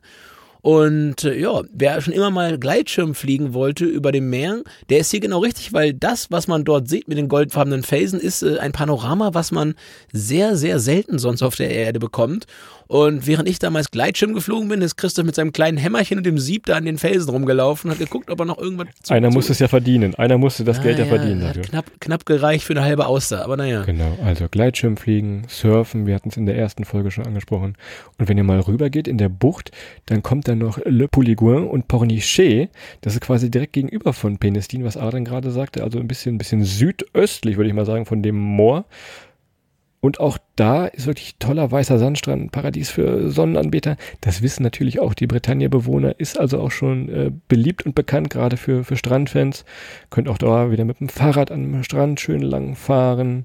Und 0.63 1.25
äh, 1.25 1.37
ja, 1.37 1.63
wer 1.73 2.01
schon 2.01 2.15
immer 2.15 2.31
mal 2.31 2.57
Gleitschirm 2.57 3.17
fliegen 3.17 3.53
wollte 3.53 3.85
über 3.85 4.13
dem 4.13 4.31
Meer, 4.31 4.63
der 4.91 4.99
ist 5.01 5.11
hier 5.11 5.19
genau 5.19 5.41
richtig, 5.41 5.73
weil 5.73 5.93
das, 5.93 6.31
was 6.31 6.47
man 6.47 6.65
dort 6.65 6.89
sieht 6.89 7.09
mit 7.09 7.19
den 7.19 7.29
goldfarbenen 7.29 7.83
Felsen, 7.83 8.21
ist 8.21 8.45
äh, 8.45 8.59
ein 8.59 8.71
Panorama, 8.71 9.35
was 9.35 9.51
man 9.51 9.75
sehr, 10.13 10.57
sehr 10.57 10.79
selten 10.79 11.19
sonst 11.19 11.43
auf 11.43 11.57
der 11.57 11.71
Erde 11.71 11.99
bekommt. 11.99 12.47
Und 12.93 13.27
während 13.27 13.49
ich 13.49 13.59
damals 13.59 13.91
Gleitschirm 13.91 14.35
geflogen 14.35 14.69
bin, 14.69 14.83
ist 14.83 14.97
Christoph 14.97 15.25
mit 15.25 15.35
seinem 15.35 15.55
kleinen 15.55 15.79
Hämmerchen 15.79 16.19
und 16.19 16.27
dem 16.27 16.39
Sieb 16.39 16.67
da 16.67 16.77
an 16.77 16.85
den 16.85 16.99
Felsen 16.99 17.31
rumgelaufen 17.31 17.89
und 17.89 17.97
hat 17.97 18.05
geguckt, 18.05 18.31
ob 18.31 18.39
er 18.41 18.45
noch 18.45 18.59
irgendwas 18.59 18.89
zu 19.03 19.15
Einer 19.15 19.31
musste 19.31 19.53
es 19.53 19.61
ja 19.61 19.69
verdienen. 19.69 20.15
Einer 20.17 20.37
musste 20.37 20.63
das 20.63 20.83
Geld 20.83 20.99
ja, 20.99 21.07
ja 21.07 21.09
verdienen. 21.09 21.41
Dafür. 21.41 21.63
Hat 21.63 21.71
knapp, 21.71 21.91
knapp 22.01 22.27
gereicht 22.27 22.67
für 22.67 22.75
eine 22.75 22.83
halbe 22.83 23.07
Auster, 23.07 23.45
aber 23.45 23.57
naja. 23.57 23.85
Genau, 23.85 24.19
also 24.23 24.47
Gleitschirm 24.47 24.99
fliegen, 24.99 25.45
surfen, 25.49 26.07
wir 26.07 26.15
hatten 26.15 26.29
es 26.29 26.37
in 26.37 26.45
der 26.45 26.59
ersten 26.59 26.85
Folge 26.85 27.11
schon 27.11 27.25
angesprochen. 27.25 27.79
Und 28.19 28.29
wenn 28.29 28.37
ihr 28.37 28.45
mal 28.45 28.61
rüber 28.61 28.91
geht 28.91 29.09
in 29.09 29.17
der 29.17 29.31
Bucht, 29.31 29.71
dann 30.05 30.23
kommt 30.23 30.47
dann 30.47 30.59
noch 30.59 30.79
Le 30.85 31.09
Pouliguin 31.09 31.67
und 31.69 31.89
Pornichet. 31.89 32.69
Das 33.01 33.15
ist 33.15 33.23
quasi 33.23 33.51
direkt 33.51 33.73
gegenüber 33.73 34.13
von 34.13 34.37
Penestin, 34.37 34.85
was 34.85 34.99
Adrian 34.99 35.25
gerade 35.25 35.51
sagte. 35.51 35.83
Also 35.83 35.99
ein 35.99 36.09
bisschen, 36.09 36.35
ein 36.35 36.39
bisschen 36.39 36.63
südöstlich, 36.63 37.57
würde 37.57 37.71
ich 37.71 37.75
mal 37.75 37.87
sagen, 37.87 38.05
von 38.05 38.23
dem 38.23 38.37
Moor. 38.37 38.85
Und 40.03 40.19
auch 40.19 40.37
da 40.57 40.87
ist 40.87 41.07
wirklich 41.07 41.37
toller 41.39 41.71
weißer 41.71 41.97
Sandstrand, 41.97 42.51
Paradies 42.51 42.91
für 42.91 43.31
Sonnenanbeter. 43.31 43.97
Das 44.21 44.43
wissen 44.43 44.65
natürlich 44.65 44.99
auch 44.99 45.15
die 45.15 45.29
Bretagne-Bewohner, 45.29 46.19
ist 46.19 46.41
also 46.41 46.59
auch 46.59 46.73
schon 46.73 47.09
äh, 47.09 47.31
beliebt 47.47 47.87
und 47.87 47.95
bekannt, 47.95 48.29
gerade 48.29 48.57
für, 48.57 48.83
für 48.83 48.97
Strandfans. 48.97 49.65
Könnt 50.11 50.29
auch 50.29 50.39
da 50.39 50.73
wieder 50.73 50.85
mit 50.85 50.99
dem 50.99 51.09
Fahrrad 51.09 51.53
am 51.53 51.85
Strand 51.85 52.19
schön 52.19 52.43
lang 52.43 52.75
fahren. 52.75 53.45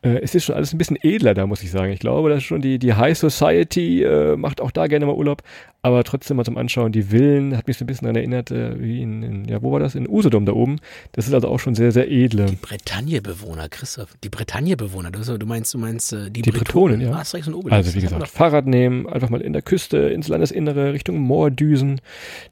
Äh, 0.00 0.20
es 0.22 0.34
ist 0.34 0.44
schon 0.44 0.54
alles 0.54 0.72
ein 0.72 0.78
bisschen 0.78 0.98
edler 1.02 1.34
da, 1.34 1.46
muss 1.46 1.62
ich 1.62 1.70
sagen. 1.70 1.92
Ich 1.92 2.00
glaube, 2.00 2.30
dass 2.30 2.42
schon 2.42 2.62
die, 2.62 2.78
die 2.78 2.94
High 2.94 3.18
Society 3.18 4.02
äh, 4.02 4.36
macht 4.36 4.62
auch 4.62 4.70
da 4.70 4.86
gerne 4.86 5.04
mal 5.04 5.14
Urlaub, 5.14 5.42
aber 5.84 6.04
trotzdem 6.04 6.36
mal 6.36 6.44
zum 6.44 6.56
Anschauen. 6.56 6.92
Die 6.92 7.02
Villen 7.02 7.56
hat 7.56 7.66
mich 7.66 7.76
so 7.76 7.84
ein 7.84 7.86
bisschen 7.88 8.06
daran 8.06 8.14
erinnert, 8.14 8.52
äh, 8.52 8.80
wie 8.80 9.02
in, 9.02 9.22
in, 9.24 9.44
ja, 9.46 9.62
wo 9.62 9.72
war 9.72 9.80
das? 9.80 9.96
In 9.96 10.08
Usedom 10.08 10.46
da 10.46 10.52
oben. 10.52 10.78
Das 11.10 11.26
ist 11.26 11.34
also 11.34 11.48
auch 11.48 11.58
schon 11.58 11.74
sehr, 11.74 11.90
sehr 11.90 12.08
edle. 12.08 12.46
Die 12.46 12.56
Bretagne-Bewohner, 12.56 13.68
Christoph. 13.68 14.14
Die 14.22 14.28
Bretagne-Bewohner. 14.28 15.10
Du, 15.10 15.46
meinst, 15.46 15.74
du 15.74 15.78
meinst 15.78 16.12
äh, 16.12 16.30
die, 16.30 16.42
die 16.42 16.52
Bretonen, 16.52 17.00
ja. 17.00 17.10
Asterix 17.12 17.48
und 17.48 17.54
Obelix. 17.54 17.74
Also 17.74 17.94
wie 17.94 18.00
gesagt, 18.00 18.28
Fahrrad 18.28 18.66
nehmen, 18.66 19.08
einfach 19.08 19.28
mal 19.28 19.40
in 19.40 19.52
der 19.52 19.62
Küste, 19.62 19.96
ins 19.96 20.28
Landesinnere, 20.28 20.92
Richtung 20.92 21.18
Moordüsen. 21.18 22.00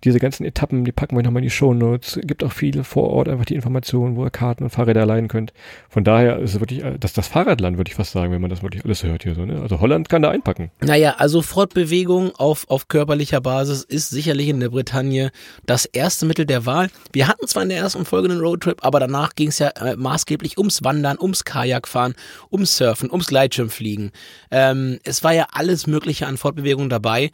Diese 0.03 0.19
ganzen 0.19 0.45
Etappen, 0.45 0.85
die 0.85 0.91
packen 0.91 1.15
wir 1.15 1.23
nochmal 1.23 1.43
in 1.43 1.45
die 1.45 1.51
Shownotes. 1.51 2.19
Gibt 2.25 2.43
auch 2.43 2.53
viele 2.53 2.83
vor 2.83 3.11
Ort 3.11 3.29
einfach 3.29 3.45
die 3.45 3.55
Informationen, 3.55 4.17
wo 4.17 4.25
ihr 4.25 4.31
Karten 4.31 4.65
und 4.65 4.71
Fahrräder 4.71 5.07
leihen 5.07 5.29
könnt. 5.29 5.53
Von 5.89 6.03
daher 6.03 6.41
ist 6.41 6.55
es 6.55 6.61
wirklich, 6.61 6.83
äh, 6.83 6.99
das, 6.99 7.13
das 7.13 7.29
Fahrradland, 7.29 7.77
würde 7.77 7.91
ich 7.91 7.95
fast 7.95 8.11
sagen, 8.11 8.33
wenn 8.33 8.41
man 8.41 8.51
das 8.51 8.65
wirklich 8.65 8.85
alles 8.85 9.05
hört 9.05 9.23
hier 9.23 9.37
so. 9.37 9.47
Ne? 9.47 9.61
Also 9.63 9.79
Holland 9.79 10.09
kann 10.09 10.21
da 10.21 10.31
einpacken. 10.31 10.73
Naja, 10.81 11.15
also 11.19 11.43
Fortbewegung 11.43 12.35
auf, 12.35 12.69
auf 12.69 12.89
körperlicher 13.21 13.41
Basis 13.43 13.83
ist 13.83 14.09
sicherlich 14.09 14.49
in 14.49 14.61
der 14.61 14.71
Bretagne 14.71 15.31
das 15.67 15.85
erste 15.85 16.25
Mittel 16.25 16.47
der 16.47 16.65
Wahl. 16.65 16.89
Wir 17.13 17.29
hatten 17.29 17.47
zwar 17.47 17.63
in 17.63 17.69
der 17.69 17.77
ersten 17.77 18.07
Folge 18.07 18.31
einen 18.31 18.41
Roadtrip, 18.41 18.83
aber 18.83 18.99
danach 18.99 19.35
ging 19.35 19.49
es 19.49 19.59
ja 19.59 19.69
äh, 19.69 19.95
maßgeblich 19.95 20.57
ums 20.57 20.83
Wandern, 20.85 21.19
ums 21.21 21.45
Kajakfahren, 21.45 22.15
ums 22.51 22.79
Surfen, 22.79 23.11
ums 23.11 23.27
Gleitschirmfliegen. 23.27 24.11
Ähm, 24.51 25.01
es 25.05 25.23
war 25.23 25.35
ja 25.35 25.49
alles 25.53 25.87
Mögliche 25.87 26.27
an 26.27 26.39
Fortbewegung 26.39 26.89
dabei. 26.89 27.31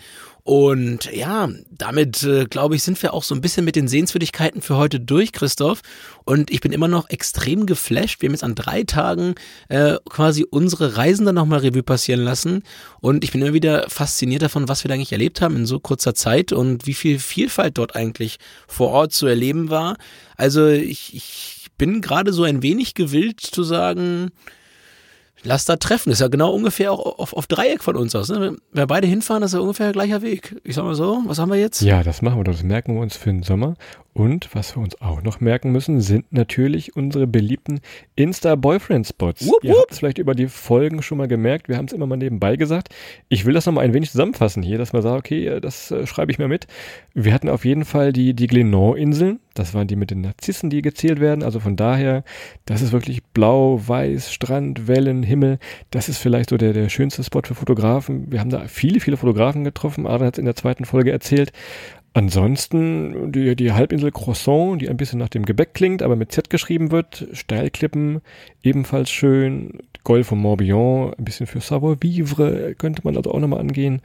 Und 0.47 1.13
ja, 1.13 1.49
damit 1.73 2.23
äh, 2.23 2.45
glaube 2.45 2.77
ich, 2.77 2.85
sind 2.85 3.03
wir 3.03 3.15
auch 3.15 3.25
so 3.25 3.35
ein 3.35 3.41
bisschen 3.41 3.65
mit 3.65 3.75
den 3.75 3.89
Sehenswürdigkeiten 3.89 4.63
für 4.63 4.77
heute 4.77 5.01
durch, 5.01 5.33
Christoph. 5.33 5.83
Und 6.25 6.53
ich 6.53 6.61
bin 6.61 6.71
immer 6.71 6.87
noch 6.87 7.11
extrem 7.11 7.67
geflasht. 7.67 8.23
Wir 8.23 8.29
haben 8.29 8.35
jetzt 8.35 8.45
an 8.45 8.55
drei 8.55 8.85
Tagen 8.85 9.35
äh, 9.69 9.97
quasi 10.09 10.47
unsere 10.49 10.97
Reisen 10.97 11.27
dann 11.27 11.35
nochmal 11.35 11.59
Revue 11.59 11.83
passieren 11.83 12.23
lassen. 12.23 12.63
Und 13.01 13.25
ich 13.25 13.33
bin 13.33 13.43
immer 13.43 13.55
wieder 13.55 13.91
fasziniert 13.91 14.43
davon, 14.43 14.69
was 14.69 14.85
wir 14.85 14.89
da 14.89 14.95
eigentlich 14.95 15.11
erlebt 15.11 15.41
haben 15.41 15.57
in 15.57 15.67
so 15.67 15.81
kurzer 15.81 16.15
Zeit 16.15 16.53
und 16.53 16.87
wie 16.87 16.95
viel 16.95 17.19
Vielfalt 17.19 17.77
dort 17.77 17.97
eigentlich 17.97 18.39
vor 18.69 18.91
Ort 18.91 19.13
zu 19.13 19.27
erleben 19.27 19.69
war. 19.69 19.97
Also 20.37 20.69
ich, 20.69 21.13
ich 21.13 21.67
bin 21.77 22.01
gerade 22.01 22.33
so 22.33 22.45
ein 22.45 22.63
wenig 22.63 22.95
gewillt 22.95 23.41
zu 23.41 23.65
sagen, 23.65 24.31
lass 25.43 25.65
da 25.65 25.77
treffen. 25.77 26.11
ist 26.11 26.21
ja 26.21 26.29
genau 26.29 26.53
ungefähr 26.53 26.93
auch 26.93 27.19
auf, 27.19 27.33
auf 27.33 27.47
Dreieck 27.47 27.83
von 27.83 27.97
uns 27.97 28.15
aus. 28.15 28.29
Ne? 28.29 28.41
Wenn 28.41 28.59
wir 28.73 28.87
beide 28.87 29.07
hinfahren, 29.07 29.41
das 29.41 29.53
ist 29.53 29.57
ja 29.57 29.61
ungefähr 29.61 29.93
gleicher 29.93 30.23
Weg. 30.23 30.57
Ich 30.65 30.75
sag 30.75 30.85
mal 30.85 30.95
so, 30.95 31.23
was 31.27 31.39
haben 31.39 31.51
wir 31.51 31.59
jetzt? 31.59 31.81
Ja, 31.83 32.03
das 32.03 32.23
machen 32.23 32.39
wir 32.39 32.45
doch. 32.45 32.53
Das 32.53 32.63
merken 32.63 32.95
wir 32.95 33.01
uns 33.01 33.17
für 33.17 33.31
den 33.31 33.43
Sommer. 33.43 33.75
Und 34.17 34.55
was 34.55 34.75
wir 34.75 34.83
uns 34.83 34.99
auch 35.03 35.23
noch 35.23 35.41
merken 35.41 35.73
müssen, 35.73 36.01
sind 36.01 36.33
natürlich 36.33 36.97
unsere 36.97 37.27
beliebten 37.27 37.81
Insta-Boyfriend-Spots. 38.15 39.47
Ihr 39.61 39.75
habt 39.79 39.93
es 39.93 39.99
vielleicht 39.99 40.17
über 40.17 40.35
die 40.35 40.49
Folgen 40.49 41.03
schon 41.03 41.19
mal 41.19 41.29
gemerkt. 41.29 41.69
Wir 41.69 41.77
haben 41.77 41.85
es 41.85 41.93
immer 41.93 42.07
mal 42.07 42.17
nebenbei 42.17 42.57
gesagt. 42.57 42.89
Ich 43.29 43.45
will 43.45 43.53
das 43.53 43.67
noch 43.67 43.75
mal 43.75 43.83
ein 43.83 43.93
wenig 43.93 44.11
zusammenfassen 44.11 44.63
hier, 44.63 44.79
dass 44.79 44.95
man 44.95 45.03
sagt, 45.03 45.19
okay, 45.19 45.47
äh, 45.47 45.61
das 45.61 45.91
äh, 45.91 46.07
schreibe 46.07 46.33
ich 46.33 46.39
mir 46.39 46.49
mit. 46.49 46.67
Wir 47.13 47.35
hatten 47.35 47.51
auf 47.51 47.67
jeden 47.67 47.85
Fall 47.85 48.15
die, 48.15 48.33
die 48.33 48.47
Glenor-Inseln. 48.47 49.39
Das 49.53 49.75
waren 49.75 49.87
die 49.87 49.97
mit 49.97 50.11
den 50.11 50.23
Narzissen, 50.23 50.71
die 50.71 50.81
gezählt 50.81 51.21
werden. 51.21 51.43
Also 51.43 51.61
von 51.61 51.77
daher, 51.77 52.25
das 52.65 52.81
ist 52.81 52.93
wirklich 52.93 53.23
blau, 53.23 53.83
weiß, 53.87 54.33
Strand, 54.33 54.89
Wellen, 54.89 55.25
Himmel. 55.25 55.59
Das 55.91 56.09
ist 56.09 56.17
vielleicht 56.17 56.49
so 56.49 56.57
der, 56.57 56.73
der 56.73 56.89
schönste 56.89 57.23
Spot 57.23 57.43
für 57.45 57.55
Fotografen. 57.55 58.33
Wir 58.33 58.41
haben 58.41 58.51
da 58.51 58.67
viele, 58.67 59.01
viele 59.01 59.19
Fotografen 59.19 59.63
getroffen. 59.63 60.07
Adrian 60.07 60.29
hat 60.29 60.37
es 60.37 60.39
in 60.39 60.47
der 60.47 60.57
zweiten 60.57 60.87
Folge 60.87 61.13
erzählt. 61.13 61.53
Ansonsten 62.17 63.31
die, 63.31 63.55
die 63.57 63.73
Halbinsel 63.73 64.11
Croissant, 64.11 64.81
die 64.81 64.89
ein 64.89 64.97
bisschen 64.97 65.19
nach 65.19 65.29
dem 65.29 65.45
Gebäck 65.45 65.75
klingt, 65.75 66.03
aber 66.03 66.17
mit 66.17 66.33
Z 66.33 66.49
geschrieben 66.49 66.91
wird. 66.91 67.29
Steilklippen, 67.33 68.23
ebenfalls 68.63 69.11
schön. 69.11 69.81
Golf 70.03 70.29
von 70.29 70.39
Morbihan, 70.39 71.13
ein 71.13 71.25
bisschen 71.27 71.47
für 71.47 71.61
Savoir-vivre 71.61 72.75
könnte 72.77 73.03
man 73.05 73.19
also 73.19 73.33
auch 73.33 73.39
nochmal 73.39 73.61
angehen. 73.61 74.01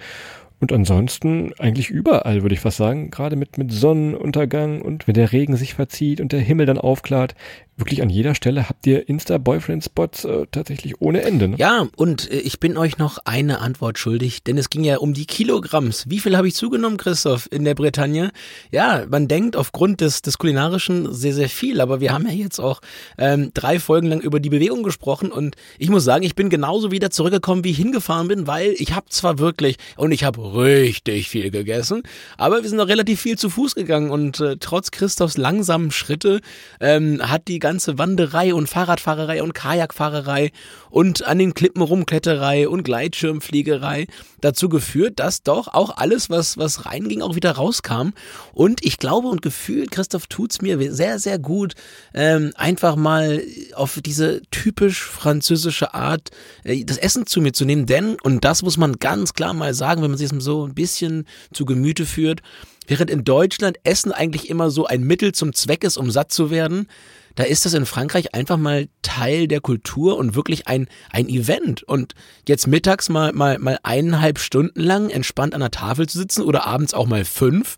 Und 0.60 0.74
ansonsten 0.74 1.54
eigentlich 1.58 1.90
überall, 1.90 2.42
würde 2.42 2.54
ich 2.54 2.60
fast 2.60 2.76
sagen. 2.76 3.12
Gerade 3.12 3.38
mit, 3.38 3.58
mit 3.58 3.72
Sonnenuntergang 3.72 4.82
und 4.82 5.08
wenn 5.08 5.14
der 5.14 5.32
Regen 5.32 5.56
sich 5.56 5.76
verzieht 5.76 6.20
und 6.20 6.34
der 6.34 6.42
Himmel 6.42 6.66
dann 6.66 6.80
aufklart. 6.80 7.34
Wirklich 7.82 8.04
an 8.04 8.12
jeder 8.12 8.36
Stelle 8.36 8.70
habt 8.70 8.86
ihr 8.86 9.10
Insta-Boyfriend-Spots 9.10 10.26
äh, 10.26 10.46
tatsächlich 10.52 11.02
ohne 11.02 11.24
Ende. 11.24 11.48
Ne? 11.48 11.56
Ja, 11.58 11.88
und 11.96 12.30
äh, 12.30 12.36
ich 12.36 12.60
bin 12.60 12.78
euch 12.78 13.00
noch 13.00 13.18
eine 13.26 13.60
Antwort 13.60 13.98
schuldig, 13.98 14.44
denn 14.44 14.60
es 14.60 14.70
ging 14.70 14.84
ja 14.84 15.00
um 15.00 15.16
die 15.16 15.26
Kilogramms. 15.26 16.08
Wie 16.08 16.20
viel 16.20 16.38
habe 16.38 16.48
ich 16.48 16.54
zugenommen, 16.54 16.98
Christoph, 16.98 17.50
in 17.52 17.64
der 17.66 17.74
Bretagne? 17.74 18.30
Ja, 18.70 19.08
man 19.10 19.28
denkt 19.28 19.56
aufgrund 19.56 20.00
des, 20.00 20.22
des 20.22 20.38
Kulinarischen 20.38 21.12
sehr, 21.12 21.34
sehr 21.34 21.50
viel, 21.50 21.82
aber 21.82 22.00
wir 22.02 22.14
haben 22.14 22.28
ja 22.28 22.34
jetzt 22.34 22.60
auch 22.60 22.82
ähm, 23.18 23.50
drei 23.56 23.80
Folgen 23.80 24.10
lang 24.10 24.22
über 24.22 24.40
die 24.40 24.52
Bewegung 24.52 24.84
gesprochen 24.84 25.32
und 25.32 25.56
ich 25.80 25.90
muss 25.90 26.04
sagen, 26.04 26.24
ich 26.24 26.36
bin 26.36 26.52
genauso 26.52 26.92
wieder 26.92 27.10
zurückgekommen, 27.10 27.64
wie 27.64 27.72
ich 27.72 27.78
hingefahren 27.78 28.28
bin, 28.28 28.46
weil 28.46 28.76
ich 28.78 28.94
habe 28.94 29.08
zwar 29.10 29.40
wirklich, 29.40 29.78
und 29.98 30.12
ich 30.12 30.24
habe 30.24 30.54
richtig 30.54 31.30
viel 31.30 31.50
gegessen, 31.50 32.04
aber 32.38 32.62
wir 32.62 32.70
sind 32.70 32.78
noch 32.78 32.90
relativ 32.90 33.22
viel 33.22 33.40
zu 33.40 33.50
Fuß 33.50 33.74
gegangen 33.74 34.12
und 34.12 34.40
äh, 34.40 34.58
trotz 34.60 34.92
Christophs 34.92 35.38
langsamen 35.38 35.90
Schritte 35.90 36.42
ähm, 36.80 37.28
hat 37.28 37.48
die 37.48 37.58
ganze 37.58 37.71
Wanderei 37.98 38.54
und 38.54 38.68
Fahrradfahrerei 38.68 39.42
und 39.42 39.54
Kajakfahrerei 39.54 40.52
und 40.90 41.26
an 41.26 41.40
den 41.40 41.54
Klippen 41.54 41.82
rumkletterei 41.82 42.68
und 42.68 42.84
Gleitschirmfliegerei 42.84 44.08
dazu 44.42 44.70
geführt, 44.70 45.20
dass 45.20 45.44
doch 45.44 45.68
auch 45.70 45.98
alles, 45.98 46.30
was, 46.30 46.58
was 46.58 46.86
reinging, 46.86 47.22
auch 47.22 47.36
wieder 47.36 47.52
rauskam. 47.52 48.10
Und 48.54 48.84
ich 48.84 48.98
glaube 48.98 49.28
und 49.28 49.42
gefühlt, 49.42 49.92
Christoph 49.92 50.28
tut's 50.28 50.62
mir 50.62 50.92
sehr, 50.94 51.20
sehr 51.20 51.40
gut, 51.40 51.74
ähm, 52.14 52.52
einfach 52.56 52.96
mal 52.96 53.42
auf 53.74 54.00
diese 54.04 54.42
typisch 54.52 55.04
französische 55.04 55.94
Art 55.94 56.30
äh, 56.64 56.84
das 56.84 56.98
Essen 56.98 57.26
zu 57.26 57.42
mir 57.42 57.54
zu 57.54 57.66
nehmen. 57.66 57.86
Denn, 57.86 58.18
und 58.22 58.44
das 58.44 58.64
muss 58.64 58.78
man 58.78 58.98
ganz 58.98 59.34
klar 59.34 59.54
mal 59.54 59.74
sagen, 59.74 60.02
wenn 60.02 60.12
man 60.12 60.18
sich 60.18 60.32
so 60.40 60.66
ein 60.66 60.74
bisschen 60.74 61.26
zu 61.54 61.66
Gemüte 61.66 62.06
führt, 62.06 62.42
während 62.88 63.10
in 63.10 63.24
Deutschland 63.24 63.78
Essen 63.84 64.12
eigentlich 64.12 64.50
immer 64.50 64.70
so 64.70 64.86
ein 64.86 65.04
Mittel 65.04 65.34
zum 65.34 65.54
Zweck 65.54 65.84
ist, 65.84 65.98
um 65.98 66.12
satt 66.12 66.32
zu 66.32 66.50
werden, 66.50 66.88
da 67.36 67.44
ist 67.44 67.66
das 67.66 67.74
in 67.74 67.86
Frankreich 67.86 68.34
einfach 68.34 68.58
mal 68.58 68.88
Teil 69.02 69.48
der 69.48 69.62
Kultur 69.62 70.18
und 70.18 70.36
wirklich 70.36 70.68
ein, 70.68 70.88
ein 71.12 71.30
Event. 71.30 71.84
Und 71.84 72.14
jetzt 72.48 72.68
mittags 72.68 73.10
mal, 73.10 73.34
mal, 73.34 73.60
mal 73.60 73.80
eineinhalb 73.84 74.40
Stunden 74.40 74.80
lang 74.80 75.10
entspannt 75.10 75.54
an 75.54 75.62
der 75.62 75.72
Tafel 75.72 76.08
zu 76.08 76.18
sitzen 76.18 76.44
oder 76.44 76.66
abends 76.66 76.94
auch 76.94 77.08
mal 77.08 77.26
fünf, 77.26 77.78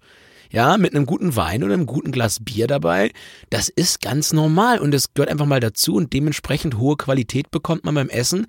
ja, 0.53 0.77
mit 0.77 0.95
einem 0.95 1.07
guten 1.07 1.35
Wein 1.35 1.63
oder 1.63 1.73
einem 1.73 1.87
guten 1.87 2.11
Glas 2.11 2.37
Bier 2.39 2.67
dabei, 2.67 3.11
das 3.49 3.69
ist 3.69 4.01
ganz 4.01 4.33
normal 4.33 4.77
und 4.77 4.93
es 4.93 5.15
gehört 5.15 5.31
einfach 5.31 5.47
mal 5.47 5.59
dazu 5.59 5.95
und 5.95 6.13
dementsprechend 6.13 6.77
hohe 6.77 6.95
Qualität 6.95 7.49
bekommt 7.49 7.85
man 7.85 7.95
beim 7.95 8.09
Essen. 8.09 8.45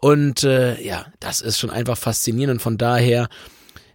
Und 0.00 0.42
äh, 0.42 0.82
ja, 0.82 1.06
das 1.20 1.40
ist 1.40 1.60
schon 1.60 1.70
einfach 1.70 1.96
faszinierend 1.96 2.54
und 2.54 2.60
von 2.60 2.76
daher 2.76 3.28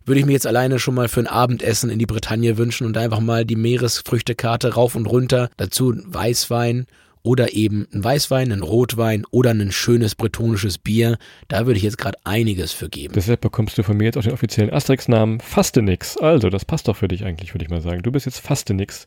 würde 0.10 0.20
ich 0.20 0.26
mir 0.26 0.34
jetzt 0.34 0.48
alleine 0.48 0.80
schon 0.80 0.96
mal 0.96 1.08
für 1.08 1.22
ein 1.22 1.28
Abendessen 1.28 1.90
in 1.90 2.00
die 2.00 2.06
Bretagne 2.06 2.58
wünschen 2.58 2.86
und 2.86 2.98
einfach 2.98 3.20
mal 3.20 3.46
die 3.46 3.56
Meeresfrüchtekarte 3.56 4.74
rauf 4.74 4.96
und 4.96 5.06
runter, 5.06 5.50
dazu 5.56 5.94
Weißwein 6.06 6.88
oder 7.22 7.54
eben 7.54 7.88
ein 7.94 8.04
Weißwein, 8.04 8.52
ein 8.52 8.62
Rotwein 8.62 9.26
oder 9.32 9.52
ein 9.52 9.72
schönes 9.72 10.16
bretonisches 10.16 10.78
Bier. 10.78 11.18
Da 11.48 11.66
würde 11.66 11.78
ich 11.78 11.84
jetzt 11.84 11.98
gerade 11.98 12.18
einiges 12.24 12.72
für 12.72 12.90
geben. 12.90 13.14
Deshalb 13.14 13.42
bekommst 13.42 13.78
du 13.78 13.84
von 13.84 13.98
mir 13.98 14.06
jetzt 14.06 14.18
auch 14.18 14.24
den 14.24 14.32
offiziellen 14.32 14.74
Asterix-Namen 14.74 15.42
Fastenix. 15.42 16.18
Also, 16.18 16.50
das 16.50 16.66
passt 16.66 16.88
doch 16.88 16.96
für 16.96 17.08
dich 17.08 17.26
eigentlich, 17.26 17.54
würde 17.54 17.66
ich 17.66 17.70
mal 17.70 17.82
sagen. 17.82 18.02
Du 18.02 18.12
bist 18.12 18.26
jetzt 18.26 18.40
Fastenix. 18.40 19.06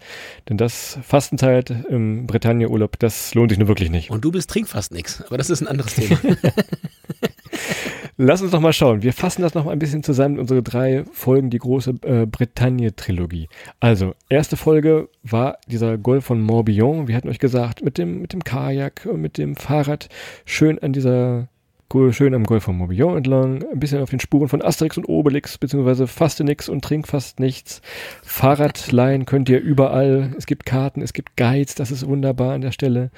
Denn 0.49 0.57
das 0.57 0.99
Fastenzeit 1.03 1.75
im 1.89 2.27
Bretagne-Urlaub, 2.27 2.99
das 2.99 3.35
lohnt 3.35 3.51
sich 3.51 3.59
nur 3.59 3.69
wirklich 3.69 3.91
nicht. 3.91 4.11
Und 4.11 4.25
du 4.25 4.31
bist 4.31 4.51
Trinkfastnix. 4.51 5.23
Aber 5.23 5.39
das 5.39 5.51
ist 5.51 5.63
ein 5.63 5.69
anderes 5.69 5.95
Thema. 5.95 6.19
Lass 8.17 8.43
uns 8.43 8.51
doch 8.51 8.61
mal 8.61 8.73
schauen. 8.73 9.03
Wir 9.03 9.13
fassen 9.13 9.43
das 9.43 9.55
noch 9.55 9.65
mal 9.65 9.73
ein 9.73 9.79
bisschen 9.79 10.03
zusammen, 10.03 10.39
unsere 10.39 10.63
drei 10.63 11.05
Folgen, 11.13 11.49
die 11.49 11.59
große 11.59 11.95
äh, 12.03 12.27
Bretagne-Trilogie. 12.27 13.49
Also, 13.81 14.15
erste 14.29 14.57
Folge 14.57 15.09
war 15.23 15.59
dieser 15.67 15.97
Golf 15.97 16.27
von 16.27 16.41
Morbihan. 16.41 17.09
Wir 17.09 17.17
hatten 17.17 17.29
euch 17.29 17.39
gesagt, 17.39 17.83
mit 17.83 17.97
dem, 17.97 18.21
mit 18.21 18.33
dem 18.33 18.45
Kajak, 18.45 19.07
mit 19.15 19.39
dem 19.39 19.57
Fahrrad 19.57 20.09
schön 20.45 20.79
an 20.79 20.93
dieser 20.93 21.49
schön 22.11 22.35
am 22.35 22.45
Golf 22.45 22.65
von 22.65 22.79
Morbihan 22.79 23.19
entlang, 23.19 23.63
ein 23.71 23.79
bisschen 23.79 24.01
auf 24.01 24.09
den 24.09 24.21
Spuren 24.21 24.49
von 24.49 24.63
Asterix 24.63 24.97
und 24.97 25.09
Obelix, 25.11 25.59
beziehungsweise 25.59 26.07
faste 26.07 26.43
nix 26.43 26.71
und 26.71 26.83
trink 26.83 27.07
fast 27.07 27.39
nichts. 27.39 27.83
Fahrradleihen 28.23 29.27
könnt 29.27 29.51
ihr 29.51 29.61
überall. 29.61 30.33
Es 30.39 30.47
gibt 30.47 30.65
Karten, 30.65 31.03
es 31.03 31.13
gibt 31.13 31.37
Guides, 31.37 31.75
das 31.75 31.91
ist 31.91 32.07
wunderbar 32.07 32.55
an 32.55 32.63
der 32.63 32.73
Stelle. 32.73 33.11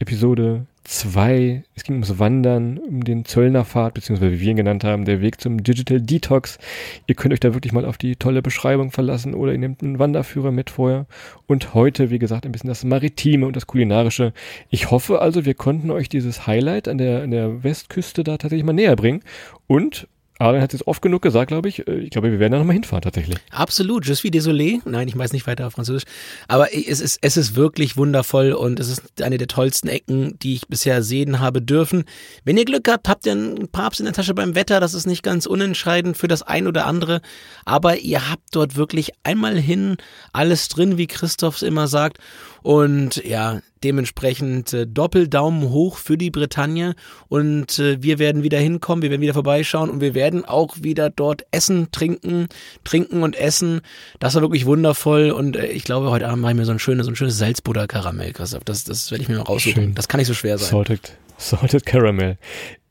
Episode 0.00 0.66
2. 0.86 1.64
Es 1.74 1.84
ging 1.84 1.96
ums 1.96 2.18
Wandern, 2.18 2.78
um 2.78 3.04
den 3.04 3.24
Zöllnerpfad, 3.24 3.94
beziehungsweise 3.94 4.32
wie 4.32 4.40
wir 4.40 4.50
ihn 4.50 4.56
genannt 4.56 4.84
haben, 4.84 5.04
der 5.04 5.20
Weg 5.20 5.40
zum 5.40 5.62
Digital 5.62 6.00
Detox. 6.00 6.58
Ihr 7.06 7.14
könnt 7.14 7.32
euch 7.34 7.40
da 7.40 7.54
wirklich 7.54 7.72
mal 7.72 7.84
auf 7.84 7.98
die 7.98 8.16
tolle 8.16 8.42
Beschreibung 8.42 8.90
verlassen 8.90 9.34
oder 9.34 9.52
ihr 9.52 9.58
nehmt 9.58 9.82
einen 9.82 9.98
Wanderführer 9.98 10.52
mit 10.52 10.70
vorher. 10.70 11.06
Und 11.46 11.74
heute, 11.74 12.10
wie 12.10 12.18
gesagt, 12.18 12.46
ein 12.46 12.52
bisschen 12.52 12.68
das 12.68 12.84
Maritime 12.84 13.46
und 13.46 13.56
das 13.56 13.66
Kulinarische. 13.66 14.32
Ich 14.70 14.90
hoffe 14.90 15.20
also, 15.20 15.44
wir 15.44 15.54
konnten 15.54 15.90
euch 15.90 16.08
dieses 16.08 16.46
Highlight 16.46 16.88
an 16.88 16.98
der, 16.98 17.22
an 17.22 17.30
der 17.30 17.64
Westküste 17.64 18.24
da 18.24 18.36
tatsächlich 18.36 18.64
mal 18.64 18.72
näher 18.72 18.96
bringen. 18.96 19.22
Und 19.66 20.08
Adrian 20.38 20.62
hat 20.62 20.74
es 20.74 20.86
oft 20.86 21.00
genug 21.00 21.22
gesagt, 21.22 21.48
glaube 21.48 21.68
ich. 21.68 21.86
Äh, 21.88 21.98
ich 22.00 22.10
glaube, 22.10 22.30
wir 22.30 22.38
werden 22.38 22.52
da 22.52 22.58
nochmal 22.58 22.74
hinfahren 22.74 23.02
tatsächlich. 23.02 23.38
Absolut. 23.50 24.06
Je 24.06 24.14
suis 24.14 24.30
désolé. 24.30 24.80
Nein, 24.84 25.08
ich 25.08 25.16
weiß 25.16 25.32
nicht 25.32 25.46
weiter 25.46 25.66
auf 25.66 25.74
Französisch. 25.74 26.04
Aber 26.48 26.74
es 26.74 27.00
ist, 27.00 27.18
es 27.22 27.36
ist 27.36 27.56
wirklich 27.56 27.96
wundervoll 27.96 28.52
und 28.52 28.78
es 28.78 28.88
ist 28.88 29.22
eine 29.22 29.38
der 29.38 29.48
tollsten 29.48 29.88
Ecken, 29.88 30.38
die 30.40 30.54
ich 30.54 30.68
bisher 30.68 31.02
sehen 31.02 31.40
habe 31.40 31.62
dürfen. 31.62 32.04
Wenn 32.44 32.56
ihr 32.58 32.64
Glück 32.64 32.88
habt, 32.88 33.08
habt 33.08 33.26
ihr 33.26 33.32
einen 33.32 33.68
Papst 33.68 34.00
in 34.00 34.06
der 34.06 34.14
Tasche 34.14 34.34
beim 34.34 34.54
Wetter. 34.54 34.80
Das 34.80 34.94
ist 34.94 35.06
nicht 35.06 35.22
ganz 35.22 35.46
unentscheidend 35.46 36.16
für 36.16 36.28
das 36.28 36.42
ein 36.42 36.66
oder 36.66 36.86
andere. 36.86 37.22
Aber 37.64 37.98
ihr 37.98 38.30
habt 38.30 38.54
dort 38.54 38.76
wirklich 38.76 39.12
einmal 39.24 39.56
hin 39.56 39.96
alles 40.32 40.68
drin, 40.68 40.98
wie 40.98 41.06
Christophs 41.06 41.62
immer 41.62 41.88
sagt. 41.88 42.18
Und 42.66 43.24
ja, 43.24 43.60
dementsprechend 43.84 44.72
äh, 44.72 44.88
Doppeldaumen 44.88 45.70
hoch 45.70 45.98
für 45.98 46.18
die 46.18 46.32
Bretagne. 46.32 46.96
Und 47.28 47.78
äh, 47.78 48.02
wir 48.02 48.18
werden 48.18 48.42
wieder 48.42 48.58
hinkommen, 48.58 49.02
wir 49.02 49.10
werden 49.10 49.20
wieder 49.20 49.34
vorbeischauen 49.34 49.88
und 49.88 50.00
wir 50.00 50.14
werden 50.14 50.44
auch 50.44 50.74
wieder 50.80 51.08
dort 51.08 51.46
essen, 51.52 51.92
trinken, 51.92 52.48
trinken 52.82 53.22
und 53.22 53.36
essen. 53.36 53.82
Das 54.18 54.34
war 54.34 54.42
wirklich 54.42 54.66
wundervoll. 54.66 55.30
Und 55.30 55.54
äh, 55.54 55.66
ich 55.66 55.84
glaube, 55.84 56.10
heute 56.10 56.26
Abend 56.26 56.42
mache 56.42 56.54
ich 56.54 56.58
mir 56.58 56.64
so 56.64 56.72
ein 56.72 56.80
schönes, 56.80 57.06
so 57.06 57.12
ein 57.12 57.14
schönes 57.14 57.38
Salzbutter-Karamell, 57.38 58.32
Christoph. 58.32 58.64
Das, 58.64 58.82
das 58.82 59.12
werde 59.12 59.22
ich 59.22 59.28
mir 59.28 59.36
mal 59.36 59.42
raussuchen. 59.42 59.84
Schön. 59.84 59.94
Das 59.94 60.08
kann 60.08 60.18
nicht 60.18 60.26
so 60.26 60.34
schwer 60.34 60.58
sein. 60.58 60.68
Salted, 60.68 61.16
salted 61.38 61.86
Caramel. 61.86 62.36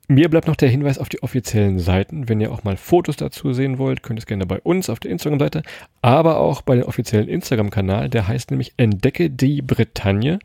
Mir 0.07 0.29
bleibt 0.29 0.47
noch 0.47 0.55
der 0.55 0.69
Hinweis 0.69 0.99
auf 0.99 1.09
die 1.09 1.23
offiziellen 1.23 1.79
Seiten. 1.79 2.29
Wenn 2.29 2.39
ihr 2.39 2.51
auch 2.51 2.63
mal 2.63 2.77
Fotos 2.77 3.15
dazu 3.15 3.53
sehen 3.53 3.79
wollt, 3.79 4.03
könnt 4.03 4.19
ihr 4.19 4.21
es 4.21 4.27
gerne 4.27 4.45
bei 4.45 4.59
uns 4.59 4.89
auf 4.89 4.99
der 4.99 5.09
Instagram-Seite, 5.09 5.63
aber 6.03 6.37
auch 6.37 6.61
bei 6.61 6.75
dem 6.75 6.85
offiziellen 6.85 7.27
Instagram-Kanal. 7.27 8.09
Der 8.09 8.27
heißt 8.27 8.51
nämlich 8.51 8.73
Entdecke 8.77 9.31
die 9.31 9.63
Bretagne. 9.63 10.39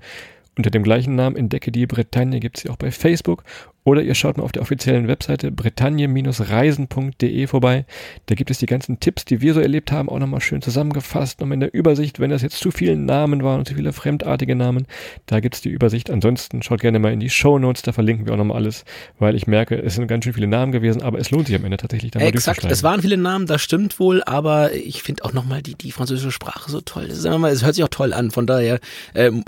Unter 0.56 0.70
dem 0.70 0.82
gleichen 0.82 1.14
Namen 1.14 1.36
Entdecke 1.36 1.72
die 1.72 1.86
Bretagne 1.86 2.40
gibt 2.40 2.56
es 2.56 2.62
sie 2.62 2.70
auch 2.70 2.76
bei 2.76 2.90
Facebook 2.90 3.44
oder 3.84 4.02
ihr 4.02 4.14
schaut 4.14 4.36
mal 4.36 4.44
auf 4.44 4.52
der 4.52 4.62
offiziellen 4.62 5.08
Webseite 5.08 5.50
bretagne-reisen.de 5.50 7.46
vorbei. 7.46 7.86
Da 8.26 8.34
gibt 8.34 8.50
es 8.50 8.58
die 8.58 8.66
ganzen 8.66 9.00
Tipps, 9.00 9.24
die 9.24 9.40
wir 9.40 9.54
so 9.54 9.60
erlebt 9.60 9.90
haben, 9.90 10.10
auch 10.10 10.18
nochmal 10.18 10.42
schön 10.42 10.60
zusammengefasst. 10.60 11.40
Nochmal 11.40 11.54
in 11.54 11.60
der 11.60 11.72
Übersicht, 11.72 12.20
wenn 12.20 12.30
das 12.30 12.42
jetzt 12.42 12.58
zu 12.58 12.70
viele 12.70 12.96
Namen 12.96 13.42
waren 13.42 13.60
und 13.60 13.66
zu 13.66 13.74
viele 13.74 13.92
fremdartige 13.92 14.54
Namen, 14.54 14.86
da 15.26 15.40
gibt 15.40 15.54
es 15.54 15.60
die 15.62 15.70
Übersicht. 15.70 16.10
Ansonsten 16.10 16.62
schaut 16.62 16.80
gerne 16.80 16.98
mal 16.98 17.12
in 17.12 17.20
die 17.20 17.30
Show 17.30 17.58
Notes, 17.58 17.82
da 17.82 17.92
verlinken 17.92 18.26
wir 18.26 18.34
auch 18.34 18.38
nochmal 18.38 18.58
alles, 18.58 18.84
weil 19.18 19.34
ich 19.34 19.46
merke, 19.46 19.76
es 19.82 19.94
sind 19.94 20.08
ganz 20.08 20.24
schön 20.24 20.34
viele 20.34 20.46
Namen 20.46 20.72
gewesen, 20.72 21.02
aber 21.02 21.18
es 21.18 21.30
lohnt 21.30 21.46
sich 21.46 21.56
am 21.56 21.64
Ende 21.64 21.78
tatsächlich 21.78 22.10
da 22.10 22.18
mal 22.18 22.26
Exakt, 22.26 22.64
es 22.64 22.82
waren 22.82 23.00
viele 23.00 23.16
Namen, 23.16 23.46
das 23.46 23.62
stimmt 23.62 23.98
wohl, 23.98 24.22
aber 24.24 24.74
ich 24.74 25.02
finde 25.02 25.24
auch 25.24 25.32
nochmal 25.32 25.62
die, 25.62 25.74
die 25.74 25.92
französische 25.92 26.30
Sprache 26.30 26.70
so 26.70 26.80
toll. 26.82 27.08
Das 27.08 27.24
mal, 27.24 27.50
es 27.50 27.64
hört 27.64 27.74
sich 27.74 27.84
auch 27.84 27.88
toll 27.88 28.12
an, 28.12 28.30
von 28.30 28.46
daher 28.46 28.78
ähm, 29.14 29.42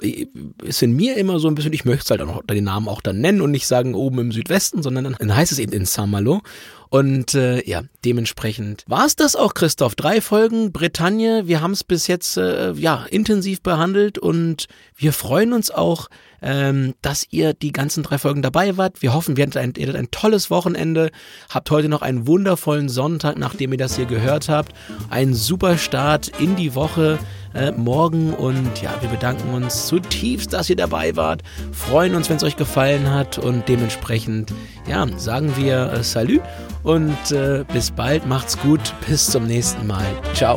ist 0.62 0.82
in 0.82 0.96
mir 0.96 1.16
immer 1.16 1.38
so 1.38 1.48
ein 1.48 1.54
bisschen, 1.54 1.72
ich 1.74 1.84
möchte 1.84 2.04
es 2.04 2.10
halt 2.10 2.22
auch 2.22 2.34
noch 2.34 2.42
den 2.46 2.64
Namen 2.64 2.88
auch 2.88 3.02
dann 3.02 3.20
nennen 3.20 3.42
und 3.42 3.50
nicht 3.50 3.66
sagen 3.66 3.94
oben 3.94 4.21
im 4.22 4.32
Südwesten, 4.32 4.82
sondern 4.82 5.16
dann, 5.18 5.36
heißt 5.36 5.52
es 5.52 5.58
eben 5.58 5.72
in 5.72 5.84
Saint-Malo. 5.84 6.40
Und 6.92 7.32
äh, 7.32 7.66
ja, 7.66 7.84
dementsprechend 8.04 8.84
war 8.86 9.06
es 9.06 9.16
das 9.16 9.34
auch, 9.34 9.54
Christoph. 9.54 9.94
Drei 9.94 10.20
Folgen 10.20 10.72
Bretagne. 10.72 11.46
Wir 11.46 11.62
haben 11.62 11.70
es 11.70 11.84
bis 11.84 12.06
jetzt 12.06 12.36
äh, 12.36 12.72
ja 12.72 13.06
intensiv 13.08 13.62
behandelt 13.62 14.18
und 14.18 14.66
wir 14.94 15.14
freuen 15.14 15.54
uns 15.54 15.70
auch, 15.70 16.10
ähm, 16.42 16.92
dass 17.00 17.26
ihr 17.30 17.54
die 17.54 17.72
ganzen 17.72 18.02
drei 18.02 18.18
Folgen 18.18 18.42
dabei 18.42 18.76
wart. 18.76 19.00
Wir 19.00 19.14
hoffen, 19.14 19.38
wir 19.38 19.44
hattet 19.44 19.56
ein, 19.56 19.72
ihr 19.78 19.86
hattet 19.86 19.98
ein 19.98 20.10
tolles 20.10 20.50
Wochenende. 20.50 21.10
Habt 21.48 21.70
heute 21.70 21.88
noch 21.88 22.02
einen 22.02 22.26
wundervollen 22.26 22.90
Sonntag, 22.90 23.38
nachdem 23.38 23.72
ihr 23.72 23.78
das 23.78 23.96
hier 23.96 24.04
gehört 24.04 24.50
habt. 24.50 24.74
Ein 25.08 25.32
super 25.32 25.78
Start 25.78 26.28
in 26.40 26.56
die 26.56 26.74
Woche 26.74 27.18
äh, 27.54 27.72
morgen. 27.72 28.34
Und 28.34 28.82
ja, 28.82 28.94
wir 29.00 29.08
bedanken 29.08 29.54
uns 29.54 29.86
zutiefst, 29.86 30.52
dass 30.52 30.68
ihr 30.68 30.76
dabei 30.76 31.16
wart. 31.16 31.42
Freuen 31.72 32.14
uns, 32.14 32.28
wenn 32.28 32.36
es 32.36 32.42
euch 32.42 32.56
gefallen 32.56 33.10
hat. 33.10 33.38
Und 33.38 33.66
dementsprechend, 33.68 34.52
ja, 34.86 35.06
sagen 35.16 35.56
wir 35.56 35.90
äh, 35.90 36.02
Salü 36.02 36.40
und 36.82 37.32
äh, 37.32 37.64
bis 37.72 37.90
bald. 37.90 38.26
Macht's 38.26 38.58
gut. 38.58 38.94
Bis 39.08 39.26
zum 39.26 39.46
nächsten 39.46 39.86
Mal. 39.86 40.06
Ciao. 40.34 40.56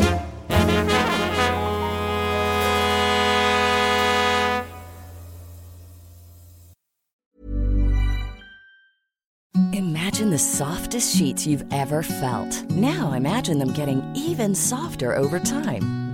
Imagine 9.73 10.29
the 10.29 10.37
softest 10.37 11.15
sheets 11.15 11.45
you've 11.45 11.65
ever 11.71 12.01
felt. 12.01 12.63
Now 12.71 13.13
imagine 13.13 13.59
them 13.59 13.73
getting 13.73 14.01
even 14.15 14.55
softer 14.55 15.13
over 15.13 15.39
time. 15.39 16.04